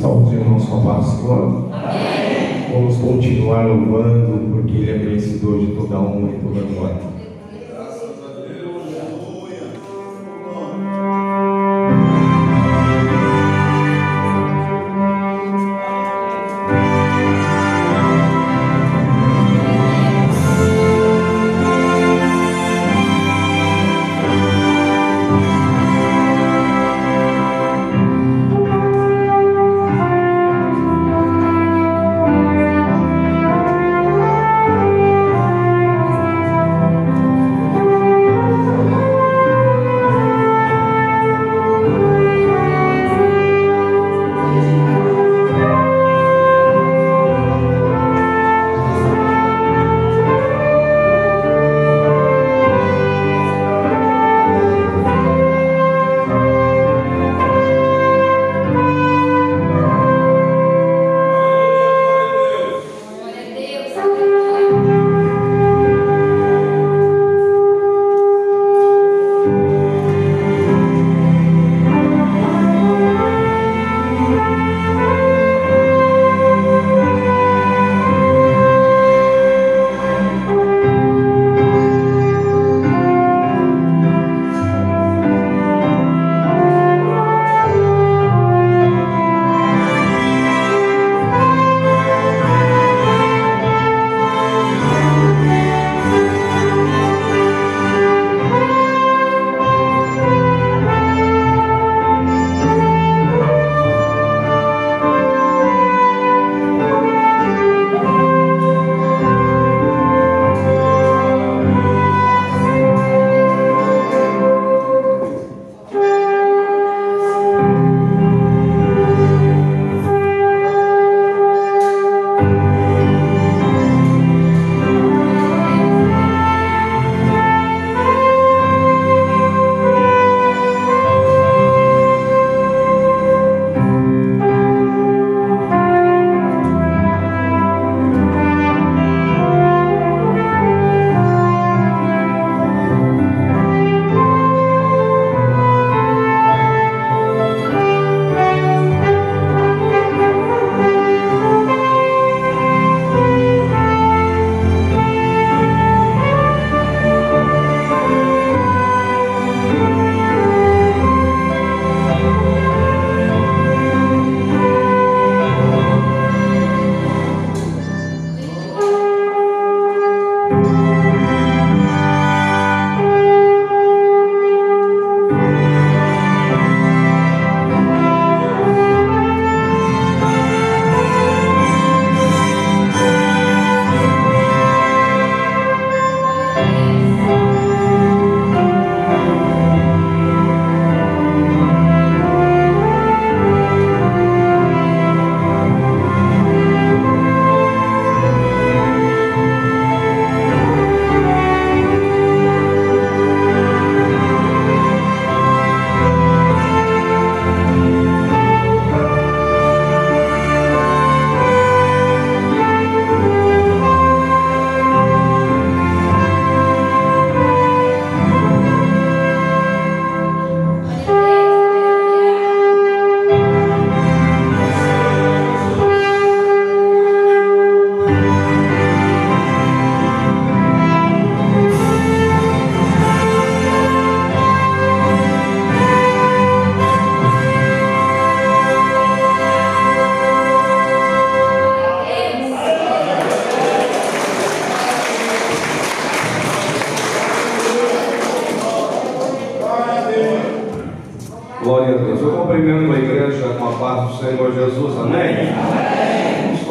Salve 0.00 0.26
os 0.26 0.32
irmãos 0.32 0.64
com 0.66 0.76
a 0.76 0.94
paz 0.94 1.04
do 1.04 1.10
Senhor. 1.16 2.25
Vamos 2.72 2.96
continuar 2.96 3.66
louvando, 3.66 4.50
porque 4.50 4.76
Ele 4.76 4.90
é 4.90 4.98
merecedor 4.98 5.60
de 5.60 5.66
toda 5.72 5.98
honra 5.98 6.30
e 6.32 6.40
toda 6.40 6.60
glória. 6.66 7.15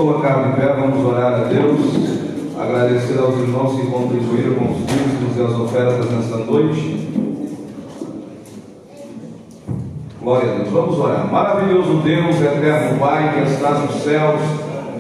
Colocar 0.06 0.44
de 0.44 0.62
pé, 0.62 0.68
vamos 0.80 1.04
orar 1.04 1.34
a 1.34 1.44
Deus, 1.46 1.80
agradecer 2.60 3.18
aos 3.18 3.40
irmãos 3.40 3.76
que 3.76 3.88
contribuíram 3.88 4.54
com 4.54 4.72
os 4.72 4.86
dízimos 4.86 5.36
e 5.36 5.42
as 5.42 5.60
ofertas 5.60 6.12
nessa 6.12 6.38
noite. 6.38 7.10
Glória 10.22 10.52
a 10.52 10.56
Deus, 10.58 10.70
vamos 10.70 11.00
orar. 11.00 11.32
Maravilhoso 11.32 12.02
Deus, 12.04 12.36
eterno 12.36 13.00
Pai 13.00 13.34
que 13.34 13.52
estás 13.52 13.82
nos 13.82 14.04
céus, 14.04 14.42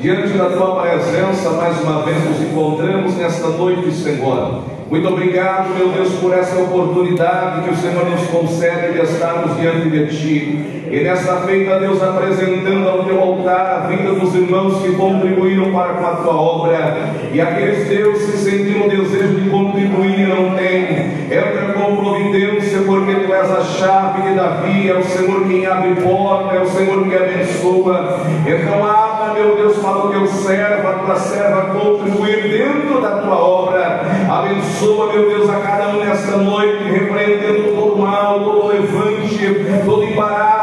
diante 0.01 0.35
da 0.35 0.49
tua 0.49 0.81
presença, 0.81 1.51
mais 1.51 1.79
uma 1.83 2.01
vez 2.01 2.17
nos 2.27 2.41
encontramos 2.41 3.15
nesta 3.15 3.49
noite, 3.49 3.91
Senhor. 3.91 4.63
Muito 4.89 5.07
obrigado, 5.07 5.69
meu 5.75 5.89
Deus, 5.89 6.13
por 6.13 6.33
essa 6.33 6.59
oportunidade 6.61 7.63
que 7.63 7.71
o 7.71 7.75
Senhor 7.75 8.09
nos 8.09 8.21
concede 8.27 8.93
de 8.93 9.01
estarmos 9.01 9.55
diante 9.57 9.87
de 9.87 10.07
Ti. 10.07 10.84
E 10.89 11.03
nesta 11.03 11.37
feita, 11.37 11.79
Deus, 11.79 12.01
apresentando 12.01 12.87
ao 12.87 13.03
Teu 13.03 13.19
altar 13.19 13.83
a 13.83 13.87
vida 13.87 14.13
dos 14.13 14.35
irmãos 14.35 14.81
que 14.81 14.93
contribuíram 14.93 15.71
para 15.71 15.93
com 15.93 16.05
a 16.05 16.11
Tua 16.17 16.35
obra. 16.35 16.95
E 17.33 17.41
aqueles, 17.41 17.87
Deus, 17.87 18.19
que 18.19 18.37
sentiram 18.37 18.85
o 18.85 18.89
desejo 18.89 19.35
de 19.35 19.49
contribuir 19.49 20.19
e 20.19 20.25
não 20.25 20.55
têm. 20.55 21.15
Entra 21.25 21.73
com 21.73 21.95
providência, 21.97 22.81
porque 22.85 23.15
Tu 23.15 23.33
és 23.33 23.51
a 23.51 23.61
chave 23.61 24.21
de 24.21 24.35
Davi, 24.35 24.89
é 24.89 24.93
o 24.93 25.03
Senhor 25.03 25.47
quem 25.47 25.65
abre 25.65 25.95
porta, 25.95 26.55
é 26.55 26.61
o 26.61 26.67
Senhor 26.67 27.03
que 27.07 27.15
abençoa. 27.15 28.19
Então, 28.45 28.85
abra, 28.87 29.33
meu 29.33 29.55
Deus, 29.55 29.77
para 29.77 29.97
o 29.97 30.09
Teu 30.09 30.27
servo, 30.27 30.87
a 30.87 30.93
Tua 30.93 31.15
serva 31.15 31.61
contribuir 31.79 32.43
dentro 32.43 33.01
da 33.01 33.21
Tua 33.21 33.35
obra. 33.35 34.01
Abençoa, 34.29 35.13
meu 35.13 35.29
Deus, 35.29 35.49
a 35.49 35.59
cada 35.59 35.89
um 35.89 36.05
nesta 36.05 36.37
noite, 36.37 36.83
repreendendo 36.83 37.73
todo 37.75 37.97
mal, 37.97 38.39
todo 38.39 38.67
levante, 38.67 39.83
todo 39.83 40.03
embaraço, 40.03 40.54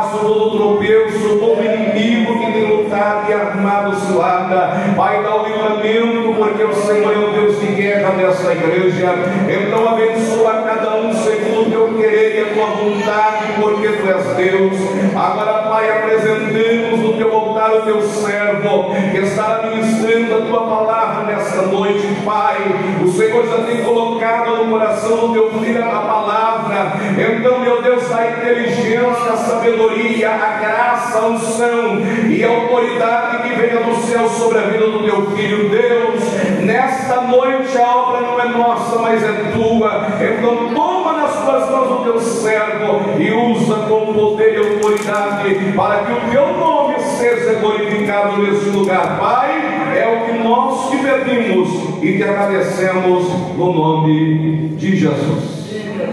armado 3.82 4.00
cilada. 4.00 4.72
Pai, 4.96 5.22
dá 5.22 5.36
o 5.36 5.46
livramento, 5.46 6.34
porque 6.34 6.62
o 6.62 6.74
Senhor 6.74 7.12
é 7.12 7.18
o 7.18 7.32
Deus 7.32 7.60
de 7.60 7.66
guerra 7.66 8.12
nessa 8.12 8.52
igreja. 8.52 9.14
Então 9.48 9.88
abençoa 9.88 10.62
cada 10.62 10.96
um 10.96 11.12
segundo 11.12 11.66
o 11.66 11.70
teu 11.70 11.94
querer 11.96 12.36
e 12.36 12.40
a 12.40 12.54
tua 12.54 12.66
vontade, 12.66 13.52
porque 13.60 13.88
tu 13.88 14.08
és 14.08 14.26
Deus. 14.36 14.78
Agora, 15.16 15.68
Pai, 15.68 15.90
apresentemos 15.90 17.00
no 17.00 17.12
teu 17.14 17.34
altar 17.34 17.72
o 17.72 17.82
teu 17.82 18.02
servo, 18.02 18.94
que 19.10 19.18
está 19.18 19.62
ministrando 19.64 20.34
a 20.34 20.46
tua 20.46 20.60
palavra 20.66 21.24
nesta 21.24 21.62
noite, 21.62 22.06
Pai. 22.24 22.58
O 23.02 23.08
Senhor 23.08 23.46
já 23.46 23.64
tem 23.64 23.82
colocado 23.82 24.56
no 24.56 24.70
coração 24.70 25.28
do 25.28 25.32
teu 25.32 25.50
filho 25.60 25.84
a 25.84 25.88
palavra. 25.88 26.92
Então, 27.12 27.60
meu 27.60 27.82
Deus, 27.82 28.10
a 28.12 28.30
inteligência, 28.30 29.32
a 29.32 29.36
sabedoria, 29.36 30.30
a 30.30 30.60
graça, 30.60 31.18
a 31.18 31.26
unção 31.28 31.98
e 32.28 32.44
a 32.44 32.48
autoridade 32.48 33.31
venha 33.62 33.81
do 33.85 33.94
céu 34.03 34.29
sobre 34.29 34.59
a 34.59 34.62
vida 34.62 34.87
do 34.87 35.05
teu 35.05 35.31
filho. 35.31 35.68
Deus, 35.68 36.20
nesta 36.62 37.20
noite 37.22 37.79
a 37.79 37.96
obra 37.96 38.20
não 38.20 38.40
é 38.40 38.48
nossa, 38.48 38.98
mas 38.98 39.22
é 39.22 39.53
tua. 39.53 40.09
Então, 40.20 40.75
toma 40.75 41.12
nas 41.12 41.44
tuas 41.44 41.70
mãos 41.70 42.01
o 42.01 42.05
teu 42.05 42.20
servo 42.20 43.20
e 43.20 43.31
usa 43.31 43.87
com 43.88 44.12
poder 44.12 44.55
e 44.55 44.75
autoridade 44.75 45.72
para 45.77 46.05
que 46.05 46.12
o 46.12 46.31
teu 46.31 46.57
nome 46.57 46.98
seja 46.98 47.61
glorificado 47.61 48.42
nesse 48.42 48.68
lugar. 48.70 49.18
Pai, 49.18 49.51
é 49.96 50.07
o 50.09 50.27
que 50.27 50.42
nós 50.42 50.90
te 50.90 50.96
pedimos 50.96 52.03
e 52.03 52.16
te 52.16 52.25
agradecemos 52.25 53.29
no 53.57 53.72
nome 53.72 54.70
de 54.70 54.96
Jesus. 54.96 55.62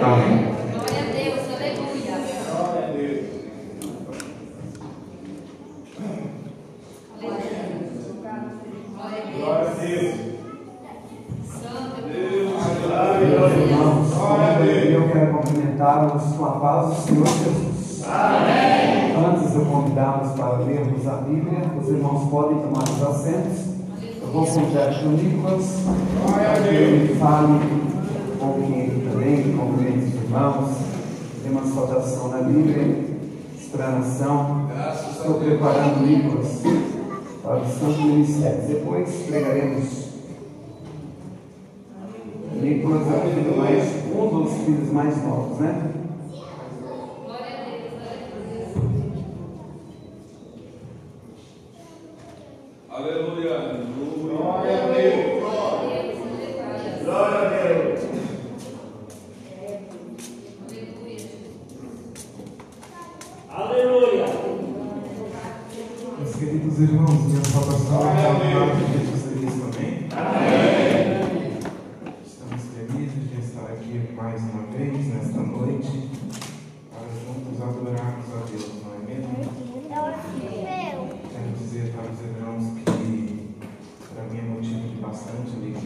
Amém. 0.02 0.50
Glória 0.72 1.00
a 1.00 1.12
Deus, 1.12 1.40
aleluia. 1.56 1.90
Glória 2.50 2.84
a 2.84 2.92
Deus. 2.92 3.40
Santo 11.44 12.02
Meus 12.08 13.54
irmãos, 13.54 14.10
eu 14.92 15.10
quero 15.10 15.34
cumprimentá-los 15.34 16.36
com 16.36 16.46
a 16.46 16.52
do 16.90 16.96
Senhor 16.96 17.28
Jesus. 17.28 18.04
Antes 19.18 19.52
de 19.52 19.58
eu 19.58 19.66
convidá-los 19.66 20.32
para 20.34 20.58
lermos 20.60 21.08
a 21.08 21.18
Bíblia, 21.18 21.62
os 21.80 21.88
irmãos 21.88 22.30
podem 22.30 22.60
tomar 22.60 22.84
os 22.84 23.04
assentos. 23.04 23.70
Eu 24.22 24.28
vou 24.32 24.46
convidar 24.46 24.92
o 25.04 25.10
Nicolas 25.10 25.84
para 26.26 26.62
que 26.62 26.76
ele 26.76 27.16
fale 27.20 27.48
um 27.54 28.38
pouquinho 28.40 29.10
também, 29.10 29.56
cumprimente 29.56 30.06
os 30.06 30.14
irmãos, 30.24 30.70
tem 31.44 31.52
uma 31.52 31.66
saudação 31.66 32.30
na 32.30 32.38
Bíblia, 32.40 33.06
explanação. 33.60 34.70
Estou 35.12 35.36
preparando 35.36 36.00
o 36.00 36.06
Nicolas 36.06 36.62
para 37.44 37.58
o 37.58 37.66
Santo 37.66 38.02
Ministério. 38.02 38.68
Depois 38.68 39.10
pregaremos 39.28 40.10
Nicolas 42.54 43.08
é 43.08 43.10
o 43.16 43.30
filho 43.32 43.58
mais, 43.58 43.84
um 44.14 44.44
dos 44.44 44.54
filhos 44.66 44.92
mais 44.92 45.24
novos, 45.24 45.60
né? 45.60 45.94
Aleluia. 52.90 53.56
Glória 54.22 54.74
a 54.76 54.88
Deus. 54.92 55.24
Glória 57.06 57.38
a 57.38 57.50
Deus. 57.50 58.00
Aleluia. 63.50 64.26
Meus 66.18 66.36
queridos 66.36 66.80
irmãos, 66.80 67.22
minha 67.26 67.44
saudação 67.46 68.02
é 68.02 68.04
a 68.10 68.34
paz 68.36 68.78
de 68.78 68.84
Jesus 69.00 69.24
Cristo, 69.32 69.62
amém? 69.64 69.94
Estamos 72.26 72.64
felizes 72.76 73.24
de 73.30 73.38
estar 73.40 73.68
aqui 73.72 73.96
mais 74.14 74.42
uma 74.42 74.64
vez 74.78 75.08
nesta 75.08 75.40
noite 75.40 75.96
para 76.92 77.08
juntos 77.08 77.56
adorarmos 77.62 78.28
a 78.34 78.38
Deus, 78.52 78.72
não 78.84 78.92
é 78.94 78.96
mesmo? 79.08 79.32
Quero 81.32 81.50
dizer 81.58 81.86
para 81.94 82.12
os 82.12 82.20
irmãos 82.22 82.66
que 82.86 82.90
para 84.14 84.24
mim 84.26 84.38
é 84.38 84.42
motivo 84.42 84.80
de 84.90 84.96
bastante 85.02 85.50
alegria. 85.56 85.80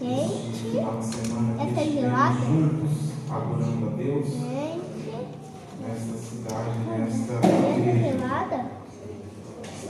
Este 0.00 0.70
final 0.70 0.98
de 0.98 1.04
semana 1.04 1.50
que 1.54 1.80
estivemos 1.80 2.36
juntos 2.46 2.94
adorando 3.30 3.86
a 3.86 3.90
Deus 3.96 4.28
nesta 5.80 6.14
cidade, 6.18 6.76
nesta 6.88 7.34
igreja. 7.78 8.14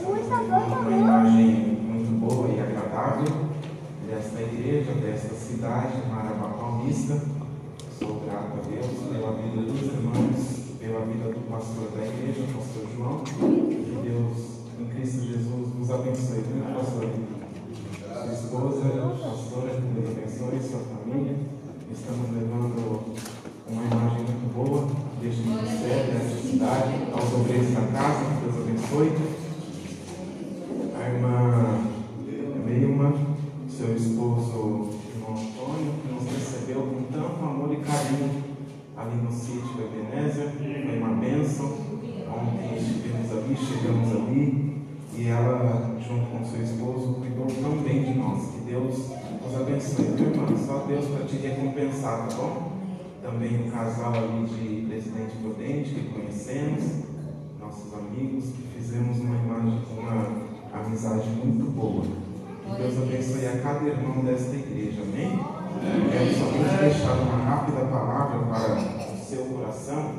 uma 0.05 0.91
imagem 0.91 1.47
muito 1.81 2.11
boa 2.19 2.47
e 2.49 2.59
agradável 2.59 3.33
desta 4.07 4.41
igreja, 4.41 4.91
desta 4.93 5.33
cidade, 5.33 5.97
Marabá 6.09 6.49
Paulista. 6.49 7.21
Sou 7.97 8.21
grato 8.25 8.53
a 8.53 8.61
Deus 8.69 8.87
pela 9.09 9.31
vida 9.33 9.61
dos 9.61 9.81
irmãos, 9.81 10.39
pela 10.79 10.99
vida 11.05 11.29
do 11.33 11.39
pastor 11.49 11.89
da 11.95 12.05
igreja, 12.05 12.45
pastor 12.53 12.83
João. 12.95 13.23
Que 13.23 13.99
Deus, 14.03 14.37
em 14.79 14.85
Cristo 14.93 15.21
Jesus, 15.25 15.75
nos 15.75 15.89
abençoe, 15.89 16.43
viu, 16.43 16.63
pastor? 16.75 17.09
Sua 18.05 18.33
esposa, 18.33 18.85
pastora, 19.23 19.69
que 19.73 19.87
Deus 19.99 20.09
abençoe, 20.11 20.69
sua 20.69 20.81
família. 20.81 21.35
Estamos 21.91 22.29
levando 22.29 23.01
uma 23.67 23.83
imagem 23.83 24.25
muito 24.25 24.53
boa 24.53 24.87
deste 25.21 25.41
ministério, 25.41 26.13
desta 26.13 26.37
cidade, 26.47 26.93
aos 27.13 27.33
obreiros 27.33 27.71
da 27.73 27.81
casa, 27.97 28.35
abençoe 28.95 29.11
a 30.95 31.09
irmã 31.09 31.81
Meilma, 32.65 33.13
seu 33.69 33.93
esposo, 33.93 34.89
irmão 35.13 35.33
Antônio, 35.33 35.93
que 36.01 36.13
nos 36.13 36.31
recebeu 36.31 36.81
com 36.81 37.03
tanto 37.11 37.43
amor 37.43 37.73
e 37.73 37.77
carinho 37.77 38.43
ali 38.95 39.15
no 39.17 39.31
sítio 39.31 39.81
Ebenezer. 39.81 40.49
Foi 40.57 40.97
uma 40.97 41.15
bênção. 41.15 41.65
Ontem 41.65 42.77
estivemos 42.77 43.31
ali, 43.31 43.57
chegamos 43.57 44.11
ali, 44.15 44.81
e 45.17 45.27
ela, 45.27 45.95
junto 46.05 46.25
com 46.27 46.45
seu 46.45 46.63
esposo, 46.63 47.15
cuidou 47.15 47.47
tão 47.47 47.77
bem 47.83 48.03
de 48.03 48.13
nós. 48.17 48.51
Que 48.51 48.59
Deus 48.61 49.09
nos 49.43 49.55
abençoe. 49.55 50.05
Viu, 50.15 50.31
irmã? 50.31 50.47
Só 50.65 50.85
Deus 50.87 51.05
para 51.05 51.25
te 51.25 51.35
recompensar, 51.37 52.27
tá 52.27 52.35
bom? 52.35 52.71
Também 53.21 53.67
o 53.67 53.71
casal 53.71 54.13
ali 54.13 54.45
de 54.45 54.85
Presidente 54.87 55.35
Prudente, 55.41 55.89
que 55.95 56.13
conhecemos, 56.13 57.04
nossos 57.75 57.93
amigos, 57.93 58.45
que 58.55 58.79
fizemos 58.79 59.17
uma 59.19 59.35
imagem, 59.35 59.81
uma 59.97 60.79
amizade 60.79 61.29
muito 61.29 61.71
boa. 61.71 62.05
Que 62.65 62.81
Deus 62.81 62.97
abençoe 62.97 63.45
a 63.47 63.59
cada 63.61 63.85
irmão 63.85 64.23
desta 64.23 64.55
igreja, 64.55 65.01
amém? 65.01 65.39
Quero 66.09 66.33
somente 66.35 66.79
deixar 66.79 67.13
uma 67.15 67.43
rápida 67.43 67.85
palavra 67.85 68.39
para 68.45 69.13
o 69.13 69.17
seu 69.17 69.43
coração, 69.45 70.13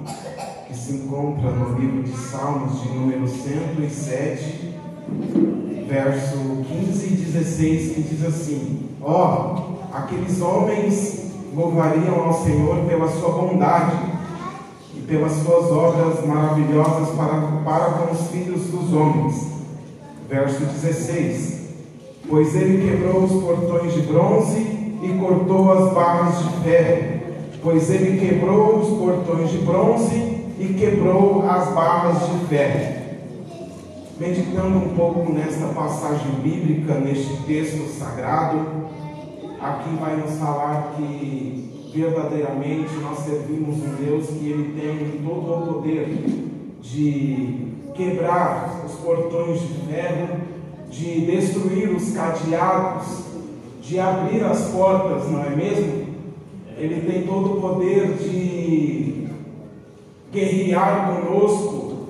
que 0.69 0.77
se 0.77 0.97
encontra 0.97 1.51
no 1.51 1.79
livro 1.79 2.03
de 2.03 2.13
Salmos, 2.13 2.83
de 2.83 2.89
número 2.91 3.27
107, 3.27 4.75
verso 5.89 6.37
15 6.69 7.07
e 7.07 7.17
16, 7.17 7.95
que 7.95 8.03
diz 8.03 8.25
assim: 8.27 8.91
Ó, 9.01 9.79
aqueles 9.93 10.41
homens 10.43 11.33
louvariam 11.55 12.21
ao 12.23 12.45
Senhor 12.45 12.85
pela 12.85 13.09
sua 13.09 13.31
bondade 13.31 14.16
pelas 15.07 15.33
suas 15.33 15.71
obras 15.71 16.25
maravilhosas 16.27 17.11
para, 17.17 17.41
para 17.65 17.91
com 17.93 18.13
os 18.13 18.29
filhos 18.29 18.63
dos 18.63 18.93
homens. 18.93 19.47
Verso 20.29 20.65
16: 20.65 21.69
Pois 22.29 22.55
ele 22.57 22.91
quebrou 22.91 23.23
os 23.23 23.33
portões 23.43 23.93
de 23.95 24.03
bronze 24.03 24.59
e 25.03 25.19
cortou 25.21 25.73
as 25.73 25.93
barras 25.93 26.39
de 26.39 26.65
ferro. 26.65 27.17
Pois 27.63 27.91
ele 27.91 28.19
quebrou 28.19 28.79
os 28.79 28.99
portões 28.99 29.51
de 29.51 29.59
bronze 29.59 30.15
e 30.59 30.75
quebrou 30.79 31.49
as 31.49 31.69
barras 31.73 32.19
de 32.29 32.47
ferro. 32.47 32.97
Meditando 34.19 34.79
um 34.79 34.89
pouco 34.97 35.33
nesta 35.33 35.67
passagem 35.69 36.33
bíblica, 36.43 36.95
neste 36.95 37.37
texto 37.43 37.87
sagrado, 37.99 38.59
aqui 39.61 39.91
vai 40.01 40.17
nos 40.17 40.39
falar 40.39 40.95
que 40.97 41.76
verdadeiramente 41.97 42.95
nós 43.01 43.21
servimos 43.21 43.77
um 43.77 43.95
Deus 44.05 44.27
que 44.27 44.51
ele 44.51 44.79
tem 44.79 45.21
todo 45.25 45.53
o 45.53 45.75
poder 45.75 46.09
de 46.83 47.69
quebrar 47.95 48.85
os 48.85 48.93
portões 48.97 49.61
de 49.61 49.75
ferro, 49.89 50.41
de 50.91 51.27
destruir 51.27 51.91
os 51.91 52.13
cadeados, 52.13 53.25
de 53.81 53.99
abrir 53.99 54.45
as 54.45 54.69
portas, 54.69 55.31
não 55.31 55.43
é 55.43 55.51
mesmo? 55.51 56.07
Ele 56.77 57.11
tem 57.11 57.27
todo 57.27 57.57
o 57.57 57.61
poder 57.61 58.15
de 58.19 59.29
guerrear 60.31 61.15
conosco 61.15 62.09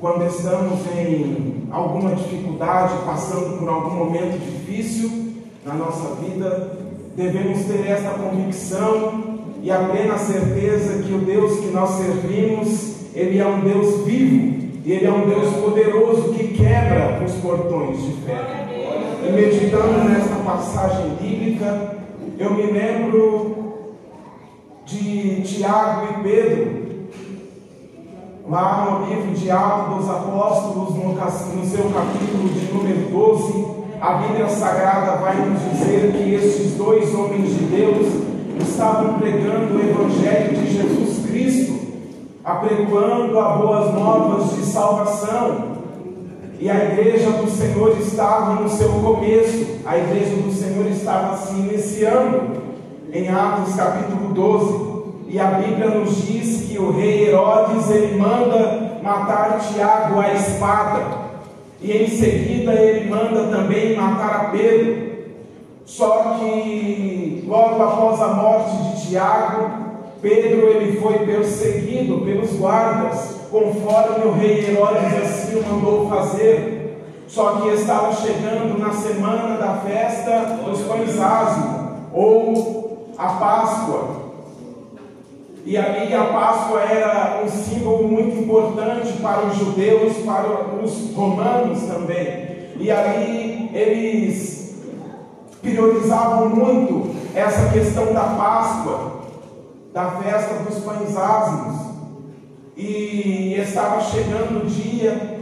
quando 0.00 0.26
estamos 0.26 0.80
em 0.96 1.68
alguma 1.70 2.14
dificuldade, 2.16 2.94
passando 3.04 3.58
por 3.58 3.68
algum 3.68 3.90
momento 3.90 4.38
difícil 4.38 5.34
na 5.64 5.74
nossa 5.74 6.16
vida. 6.16 6.79
Devemos 7.16 7.64
ter 7.64 7.86
esta 7.88 8.10
convicção 8.10 9.40
e 9.62 9.70
a 9.70 9.78
plena 9.78 10.16
certeza 10.16 11.02
que 11.02 11.12
o 11.12 11.18
Deus 11.18 11.60
que 11.60 11.66
nós 11.68 11.90
servimos, 11.90 13.14
Ele 13.14 13.38
é 13.38 13.46
um 13.46 13.60
Deus 13.60 14.04
vivo 14.06 14.70
e 14.84 14.92
Ele 14.92 15.06
é 15.06 15.12
um 15.12 15.28
Deus 15.28 15.52
poderoso 15.56 16.32
que 16.32 16.48
quebra 16.54 17.22
os 17.24 17.32
portões 17.34 18.02
de 18.02 18.12
fé. 18.22 18.66
E 19.26 19.32
meditando 19.32 20.08
nesta 20.08 20.36
passagem 20.36 21.10
bíblica, 21.20 21.96
eu 22.38 22.54
me 22.54 22.62
lembro 22.62 23.84
de 24.86 25.42
Tiago 25.42 26.06
e 26.10 26.22
Pedro, 26.22 26.80
lá 28.48 28.98
no 28.98 29.06
livro 29.06 29.32
de 29.34 29.50
Atos 29.50 29.96
dos 29.98 30.08
Apóstolos, 30.08 30.94
no 30.96 31.66
seu 31.66 31.84
capítulo 31.90 32.48
de 32.48 32.72
número 32.72 33.10
12, 33.10 33.79
a 34.00 34.14
Bíblia 34.14 34.48
Sagrada 34.48 35.16
vai 35.16 35.36
nos 35.36 35.60
dizer 35.60 36.12
que 36.12 36.34
estes 36.34 36.72
dois 36.72 37.14
homens 37.14 37.50
de 37.50 37.64
Deus 37.66 38.06
estavam 38.58 39.18
pregando 39.18 39.76
o 39.76 39.80
Evangelho 39.80 40.56
de 40.56 40.72
Jesus 40.72 41.26
Cristo, 41.26 41.78
apregoando 42.42 43.38
a 43.38 43.56
boas 43.58 43.92
novas 43.92 44.56
de 44.56 44.64
salvação. 44.64 45.80
E 46.58 46.70
a 46.70 46.76
igreja 46.76 47.30
do 47.30 47.50
Senhor 47.50 47.96
estava 48.00 48.54
no 48.54 48.70
seu 48.70 48.88
começo, 48.88 49.80
a 49.84 49.98
igreja 49.98 50.36
do 50.36 50.52
Senhor 50.52 50.86
estava 50.86 51.36
se 51.36 51.52
iniciando, 51.54 52.60
em 53.12 53.28
Atos 53.28 53.74
capítulo 53.74 54.32
12. 54.32 54.90
E 55.28 55.38
a 55.38 55.44
Bíblia 55.44 55.88
nos 55.88 56.26
diz 56.26 56.68
que 56.68 56.78
o 56.78 56.90
rei 56.90 57.28
Herodes 57.28 57.90
ele 57.90 58.18
manda 58.18 58.98
matar 59.02 59.58
Tiago 59.60 60.20
à 60.20 60.32
espada. 60.32 61.29
E 61.82 61.92
em 61.92 62.06
seguida 62.08 62.72
ele 62.74 63.08
manda 63.08 63.44
também 63.44 63.96
matar 63.96 64.34
a 64.34 64.44
Pedro. 64.50 65.10
Só 65.86 66.38
que 66.38 67.44
logo 67.48 67.82
após 67.82 68.20
a 68.20 68.28
morte 68.28 68.76
de 68.76 69.08
Tiago, 69.08 69.70
Pedro 70.20 70.68
ele 70.68 71.00
foi 71.00 71.20
perseguido 71.20 72.20
pelos 72.20 72.52
guardas, 72.56 73.36
conforme 73.50 74.26
o 74.26 74.32
rei 74.32 74.70
Herodes 74.70 75.14
assim 75.22 75.62
mandou 75.68 76.08
fazer. 76.08 76.80
Só 77.26 77.52
que 77.52 77.68
estava 77.68 78.12
chegando 78.12 78.78
na 78.78 78.92
semana 78.92 79.56
da 79.56 79.74
festa 79.76 80.58
dos 80.64 80.82
pães 80.82 81.16
ou 82.12 83.06
a 83.16 83.28
Páscoa. 83.28 84.19
E 85.64 85.76
ali 85.76 86.14
a 86.14 86.24
Páscoa 86.24 86.80
era 86.80 87.42
um 87.44 87.48
símbolo 87.48 88.08
muito 88.08 88.38
importante 88.38 89.12
para 89.20 89.46
os 89.46 89.56
judeus, 89.56 90.16
para 90.24 90.82
os 90.82 91.14
romanos 91.14 91.82
também. 91.82 92.50
E 92.78 92.90
ali 92.90 93.70
eles 93.74 94.74
priorizavam 95.60 96.48
muito 96.48 97.14
essa 97.34 97.70
questão 97.70 98.12
da 98.12 98.22
Páscoa, 98.22 99.20
da 99.92 100.10
festa 100.12 100.54
dos 100.64 100.82
pães 100.82 101.16
asmos. 101.16 101.90
E 102.76 103.54
estava 103.58 104.00
chegando 104.00 104.64
o 104.64 104.66
dia 104.66 105.40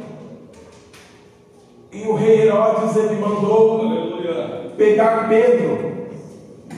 e 1.90 2.02
o 2.02 2.14
rei 2.14 2.42
Herodes 2.42 2.96
ele 2.96 3.20
mandou 3.20 3.80
Aleluia. 3.80 4.72
pegar 4.76 5.28
Pedro 5.28 6.08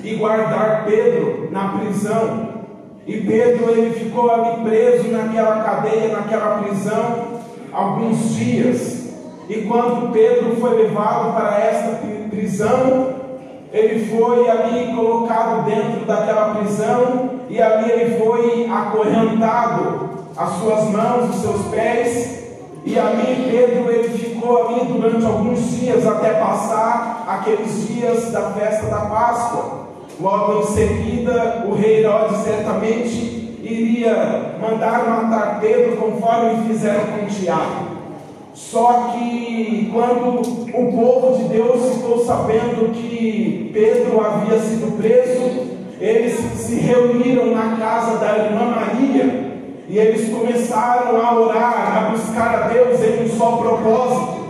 e 0.04 0.14
guardar 0.14 0.84
Pedro 0.84 1.48
na 1.50 1.78
prisão. 1.78 2.49
E 3.10 3.22
Pedro 3.22 3.70
ele 3.70 3.90
ficou 3.90 4.30
ali 4.30 4.62
preso 4.62 5.08
naquela 5.08 5.64
cadeia, 5.64 6.16
naquela 6.16 6.58
prisão, 6.58 7.40
alguns 7.72 8.36
dias. 8.36 9.08
E 9.48 9.62
quando 9.62 10.12
Pedro 10.12 10.54
foi 10.60 10.80
levado 10.80 11.34
para 11.34 11.58
esta 11.58 11.98
prisão, 12.30 13.14
ele 13.72 14.06
foi 14.06 14.48
ali 14.48 14.94
colocado 14.94 15.64
dentro 15.64 16.06
daquela 16.06 16.54
prisão 16.54 17.30
e 17.48 17.60
ali 17.60 17.90
ele 17.90 18.16
foi 18.16 18.70
acorrentado, 18.70 20.10
as 20.36 20.50
suas 20.50 20.84
mãos, 20.90 21.30
os 21.30 21.42
seus 21.42 21.62
pés. 21.66 22.44
E 22.84 22.96
ali 22.96 23.50
Pedro 23.50 23.90
ele 23.90 24.08
ficou 24.16 24.68
ali 24.68 24.84
durante 24.84 25.26
alguns 25.26 25.68
dias 25.72 26.06
até 26.06 26.34
passar 26.34 27.24
aqueles 27.26 27.88
dias 27.88 28.30
da 28.30 28.52
festa 28.52 28.86
da 28.86 29.00
Páscoa. 29.00 29.79
Logo 30.20 30.60
em 30.60 30.66
seguida, 30.66 31.64
o 31.66 31.74
rei 31.74 32.04
Herodes 32.04 32.42
certamente 32.42 33.56
iria 33.62 34.54
mandar 34.60 35.08
matar 35.08 35.60
Pedro, 35.60 35.96
conforme 35.96 36.68
fizeram 36.68 37.06
com 37.06 37.26
Tiago. 37.26 37.86
Só 38.52 39.12
que 39.12 39.90
quando 39.90 40.40
o 40.40 40.92
povo 40.92 41.38
de 41.38 41.44
Deus 41.44 41.94
ficou 41.94 42.22
sabendo 42.26 42.92
que 42.92 43.70
Pedro 43.72 44.20
havia 44.20 44.58
sido 44.58 44.94
preso, 44.98 45.70
eles 45.98 46.34
se 46.34 46.74
reuniram 46.74 47.54
na 47.54 47.76
casa 47.78 48.18
da 48.18 48.36
irmã 48.44 48.66
Maria 48.66 49.50
e 49.88 49.98
eles 49.98 50.28
começaram 50.28 51.16
a 51.16 51.40
orar, 51.40 51.96
a 51.96 52.10
buscar 52.10 52.54
a 52.54 52.68
Deus 52.68 53.00
em 53.02 53.24
um 53.24 53.38
só 53.38 53.56
propósito. 53.56 54.40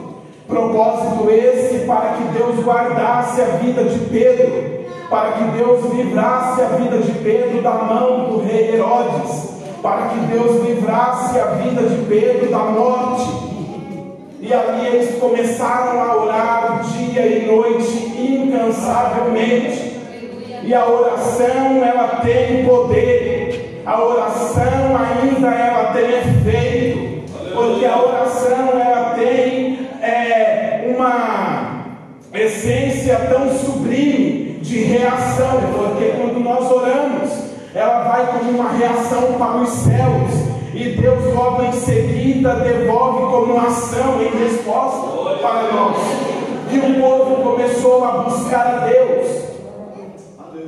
Propósito 0.49 1.31
esse 1.31 1.87
para 1.87 2.15
que 2.15 2.25
Deus 2.37 2.57
guardasse 2.65 3.41
a 3.41 3.45
vida 3.45 3.85
de 3.85 3.99
Pedro, 4.07 4.70
para 5.11 5.33
que 5.33 5.43
Deus 5.59 5.93
livrasse 5.93 6.63
a 6.63 6.67
vida 6.67 6.99
de 6.99 7.11
Pedro 7.19 7.61
da 7.61 7.73
mão 7.73 8.31
do 8.31 8.39
rei 8.45 8.77
Herodes, 8.77 9.51
para 9.83 10.07
que 10.09 10.21
Deus 10.21 10.65
livrasse 10.65 11.37
a 11.41 11.47
vida 11.47 11.83
de 11.83 12.05
Pedro 12.05 12.49
da 12.49 12.59
morte. 12.59 13.51
E 14.41 14.55
ali 14.55 14.87
eles 14.87 15.19
começaram 15.19 16.01
a 16.01 16.17
orar 16.17 16.83
dia 16.85 17.27
e 17.27 17.45
noite 17.45 17.91
incansavelmente. 18.19 19.99
E 20.63 20.73
a 20.73 20.87
oração 20.87 21.85
ela 21.85 22.21
tem 22.23 22.65
poder. 22.65 23.83
A 23.85 24.01
oração 24.01 24.97
ainda 24.97 25.49
ela 25.49 25.93
tem 25.93 26.05
efeito. 26.05 27.21
Porque 27.53 27.85
a 27.85 28.01
oração 28.01 28.81
ela 28.81 29.15
tem 29.15 29.89
é, 30.01 30.95
uma 30.97 31.85
essência 32.33 33.17
tão 33.29 33.51
sublime 33.59 34.30
de 34.71 34.85
reação. 34.85 35.61
Porque 35.77 36.13
quando 36.17 36.41
nós 36.41 36.71
oramos, 36.71 37.31
ela 37.75 38.05
vai 38.05 38.27
como 38.27 38.51
uma 38.53 38.71
reação 38.71 39.35
para 39.39 39.57
os 39.57 39.69
céus. 39.69 40.51
E 40.73 40.97
Deus 41.01 41.35
logo 41.35 41.65
em 41.65 41.73
seguida 41.73 42.55
devolve 42.55 43.35
como 43.35 43.59
ação 43.59 44.23
em 44.23 44.31
resposta 44.39 45.37
para 45.43 45.73
nós. 45.73 45.97
E 46.71 46.79
o 46.79 47.03
povo 47.03 47.43
começou 47.43 48.05
a 48.05 48.13
buscar 48.19 48.67
a 48.67 48.87
Deus. 48.87 49.41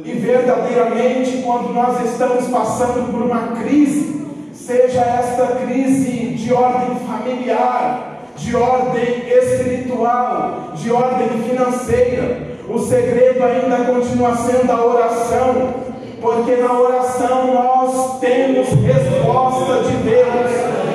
E 0.05 0.13
verdadeiramente, 0.15 1.43
quando 1.45 1.73
nós 1.73 2.05
estamos 2.05 2.49
passando 2.49 3.13
por 3.13 3.23
uma 3.23 3.57
crise, 3.63 4.27
seja 4.53 5.01
esta 5.01 5.47
crise 5.65 6.35
de 6.35 6.53
ordem 6.53 6.97
familiar, 7.07 8.25
de 8.37 8.57
ordem 8.57 9.29
espiritual, 9.29 10.73
de 10.75 10.91
ordem 10.91 11.29
financeira, 11.45 12.52
o 12.69 12.79
segredo 12.79 13.43
ainda 13.43 13.85
continua 13.85 14.37
sendo 14.37 14.71
a 14.71 14.85
oração, 14.85 15.75
porque 16.21 16.57
na 16.57 16.73
oração 16.73 17.53
nós 17.53 18.21
temos 18.21 18.69
resposta 18.69 19.83
de 19.83 19.97
Deus. 19.97 20.51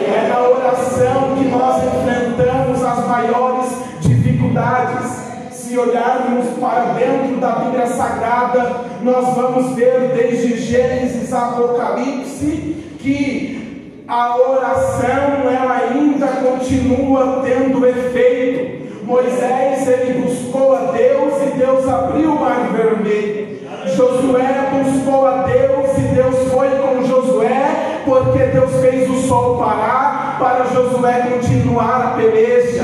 É 0.07 0.29
na 0.29 0.47
oração 0.47 1.35
que 1.37 1.45
nós 1.49 1.83
enfrentamos 1.83 2.83
as 2.83 3.07
maiores 3.07 3.71
dificuldades. 3.99 5.27
Se 5.51 5.77
olharmos 5.77 6.45
para 6.59 6.93
dentro 6.93 7.41
da 7.41 7.51
Bíblia 7.51 7.87
Sagrada, 7.87 8.85
nós 9.01 9.35
vamos 9.35 9.75
ver 9.75 10.13
desde 10.15 10.57
Gênesis 10.57 11.33
a 11.33 11.49
Apocalipse 11.49 12.95
que 12.99 14.03
a 14.07 14.37
oração 14.37 15.49
ela 15.51 15.91
ainda 15.91 16.27
continua 16.27 17.41
tendo 17.43 17.85
efeito. 17.85 18.76
Moisés 19.07 19.87
ele 19.87 20.21
buscou 20.21 20.75
a 20.75 20.91
Deus 20.91 21.33
e 21.41 21.57
Deus 21.57 21.87
abriu 21.87 22.33
o 22.33 22.39
mar 22.41 22.67
vermelho. 22.73 23.57
Josué 23.95 24.69
buscou 24.83 25.25
a 25.25 25.43
Deus 25.43 25.97
e 25.97 26.01
Deus 26.13 26.51
foi 26.51 26.67
com 26.71 27.05
Josué, 27.05 28.01
porque 28.03 28.37
Deus 28.37 28.69
fez 28.81 29.09
o 29.09 29.25
sol 29.25 29.59
parar 29.59 30.35
para 30.37 30.65
Josué 30.65 31.25
continuar 31.31 32.01
a 32.01 32.17
peleja. 32.17 32.83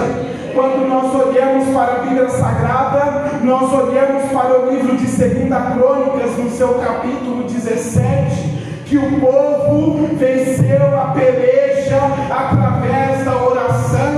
Quando 0.56 0.88
nós 0.88 1.14
olhamos 1.14 1.68
para 1.74 1.92
a 1.92 2.00
Bíblia 2.06 2.30
Sagrada, 2.30 3.40
nós 3.44 3.74
olhamos 3.74 4.32
para 4.32 4.62
o 4.62 4.72
livro 4.72 4.96
de 4.96 5.06
2 5.06 5.18
Crônicas, 5.74 6.38
no 6.38 6.50
seu 6.52 6.76
capítulo 6.76 7.44
17, 7.44 8.86
que 8.86 8.98
o 8.98 9.20
povo 9.20 10.08
venceu 10.16 10.98
a 10.98 11.08
peleja 11.08 12.00
através 12.32 13.26
da 13.26 13.44
oração. 13.44 14.13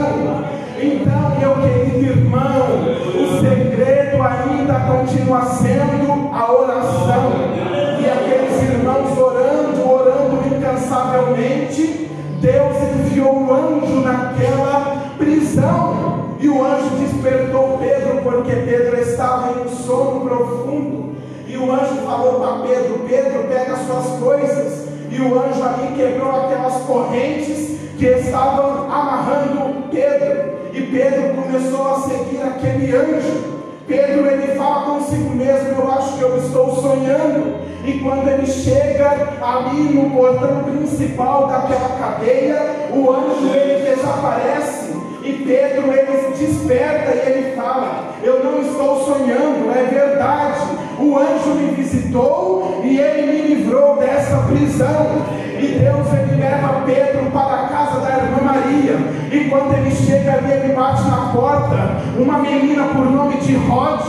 Deus 12.42 12.78
enviou 12.96 13.36
um 13.36 13.54
anjo 13.54 14.02
naquela 14.02 15.14
prisão. 15.18 16.36
E 16.40 16.48
o 16.48 16.64
anjo 16.64 16.90
despertou 16.98 17.80
Pedro, 17.80 18.22
porque 18.22 18.52
Pedro 18.52 19.02
estava 19.02 19.54
em 19.54 19.64
um 19.64 19.70
sono 19.70 20.22
profundo. 20.22 21.16
E 21.48 21.58
o 21.58 21.72
anjo 21.72 21.96
falou 22.06 22.40
para 22.40 22.68
Pedro: 22.68 23.00
Pedro, 23.08 23.48
pega 23.48 23.74
as 23.74 23.88
suas 23.88 24.20
coisas. 24.20 24.88
E 25.10 25.22
o 25.22 25.40
anjo 25.40 25.64
ali 25.64 25.96
quebrou 25.96 26.30
aquelas 26.30 26.76
correntes 26.84 27.80
que 27.98 28.06
estavam 28.06 28.92
amarrando 28.92 29.90
Pedro. 29.90 30.56
E 30.74 30.82
Pedro 30.82 31.42
começou 31.42 31.96
a 31.96 32.00
seguir 32.02 32.42
aquele 32.44 32.96
anjo. 32.96 33.56
Pedro 33.88 34.28
ele 34.28 34.56
fala 34.56 34.98
consigo 34.98 35.30
mesmo, 35.36 35.70
eu 35.70 35.92
acho 35.92 36.18
que 36.18 36.22
eu 36.22 36.38
estou 36.38 36.76
sonhando. 36.76 37.65
E 37.86 38.00
quando 38.00 38.28
ele 38.28 38.48
chega 38.48 39.38
ali 39.40 39.94
no 39.94 40.10
portão 40.10 40.64
principal 40.64 41.48
daquela 41.48 41.90
cadeia, 42.00 42.90
o 42.92 43.12
anjo 43.12 43.54
ele 43.54 43.86
desaparece. 43.86 44.96
E 45.24 45.34
Pedro 45.46 45.94
ele 45.94 46.34
desperta 46.36 47.14
e 47.14 47.30
ele 47.30 47.56
fala: 47.56 48.16
Eu 48.24 48.44
não 48.44 48.60
estou 48.62 49.06
sonhando, 49.06 49.72
é 49.72 49.84
verdade. 49.84 50.62
O 51.00 51.16
anjo 51.18 51.56
me 51.56 51.76
visitou 51.76 52.82
e 52.84 52.98
ele 52.98 53.32
me 53.32 53.56
livrou 53.56 53.98
dessa 53.98 54.38
prisão. 54.48 55.24
E 55.60 55.68
Deus 55.80 56.08
ele 56.14 56.42
leva 56.42 56.82
Pedro 56.86 57.30
para 57.32 57.66
a 57.66 57.68
casa 57.68 58.00
da 58.02 58.18
irmã 58.18 58.42
Maria. 58.44 58.98
E 59.32 59.50
quando 59.50 59.74
ele 59.76 59.92
chega 59.92 60.34
ali, 60.34 60.52
ele 60.52 60.74
bate 60.74 61.08
na 61.08 61.32
porta. 61.32 61.98
Uma 62.18 62.40
menina 62.40 62.86
por 62.86 63.12
nome 63.12 63.38
de 63.38 63.56
Rod 63.56 64.02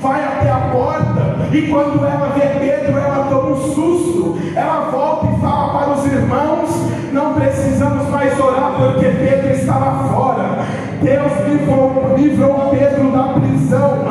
vai 0.00 0.24
até 0.24 0.50
a 0.50 0.70
porta. 0.72 1.29
E 1.52 1.62
quando 1.62 2.04
ela 2.06 2.32
vê 2.36 2.46
Pedro, 2.60 2.96
ela 2.96 3.26
toma 3.28 3.50
um 3.50 3.74
susto. 3.74 4.38
Ela 4.54 4.88
volta 4.90 5.26
e 5.26 5.40
fala 5.40 5.78
para 5.78 5.92
os 5.94 6.06
irmãos: 6.06 6.70
Não 7.12 7.34
precisamos 7.34 8.08
mais 8.08 8.38
orar 8.38 8.74
porque 8.76 9.06
Pedro 9.06 9.50
estava 9.50 10.08
fora. 10.08 10.64
Deus 11.02 11.32
livrou, 11.48 12.14
livrou 12.16 12.70
Pedro 12.70 13.10
da 13.10 13.40
prisão. 13.40 14.04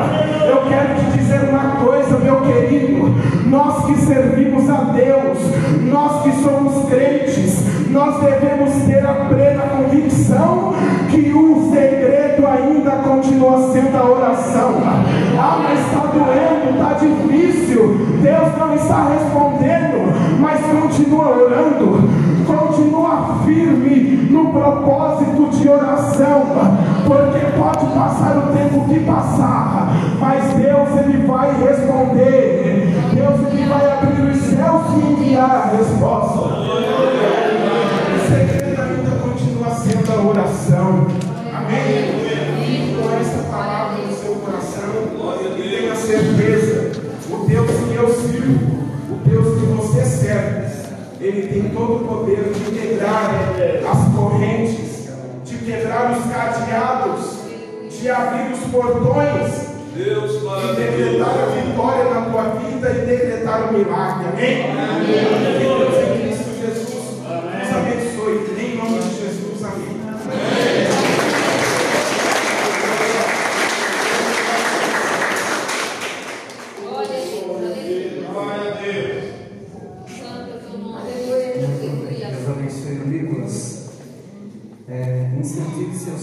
Eu 0.46 0.68
quero 0.68 0.94
te 0.96 1.18
dizer 1.18 1.48
uma 1.48 1.76
coisa, 1.76 2.18
meu 2.18 2.42
querido. 2.42 3.14
Nós 3.46 3.86
que 3.86 3.94
servimos 3.96 4.68
a 4.68 4.92
Deus, 4.92 5.38
nós 5.90 6.22
que 6.22 6.32
somos 6.42 6.88
crentes, 6.90 7.39
Deus 18.20 18.58
não 18.58 18.74
está 18.74 19.08
respondendo, 19.08 20.40
mas 20.40 20.60
continua 20.60 21.28
orando, 21.28 22.08
continua 22.46 23.40
firme 23.44 24.28
no 24.30 24.52
propósito 24.52 25.48
de 25.50 25.68
oração, 25.68 26.42
porque 27.06 27.38
pode 27.58 27.86
passar 27.94 28.36
o 28.36 28.52
tempo 28.56 28.88
que 28.88 29.00
passar, 29.00 29.92
mas 30.18 30.52
Deus 30.54 30.88
ele 30.98 31.26
vai 31.26 31.50
responder, 31.62 32.94
Deus 33.14 33.52
ele 33.52 33.68
vai 33.68 33.90
abrir 33.90 34.30
os 34.30 34.36
céus 34.42 34.82
e 34.96 35.12
enviar 35.12 35.50
a 35.50 35.76
resposta. 35.76 36.19
Poder 52.10 52.52
de 52.52 52.70
quebrar 52.72 53.54
as 53.88 54.14
correntes, 54.14 55.08
de 55.44 55.58
quebrar 55.58 56.10
os 56.10 56.24
cadeados, 56.24 57.38
de 57.88 58.10
abrir 58.10 58.52
os 58.52 58.60
portões, 58.70 59.70
Deus 59.94 60.42
e 60.42 60.76
decretar 60.76 61.28
a 61.28 61.46
vitória 61.46 62.04
na 62.14 62.22
tua 62.22 62.42
vida 62.58 62.90
e 62.90 63.06
decretar 63.06 63.68
o 63.68 63.72
milagre. 63.72 64.26
Amém? 64.32 64.69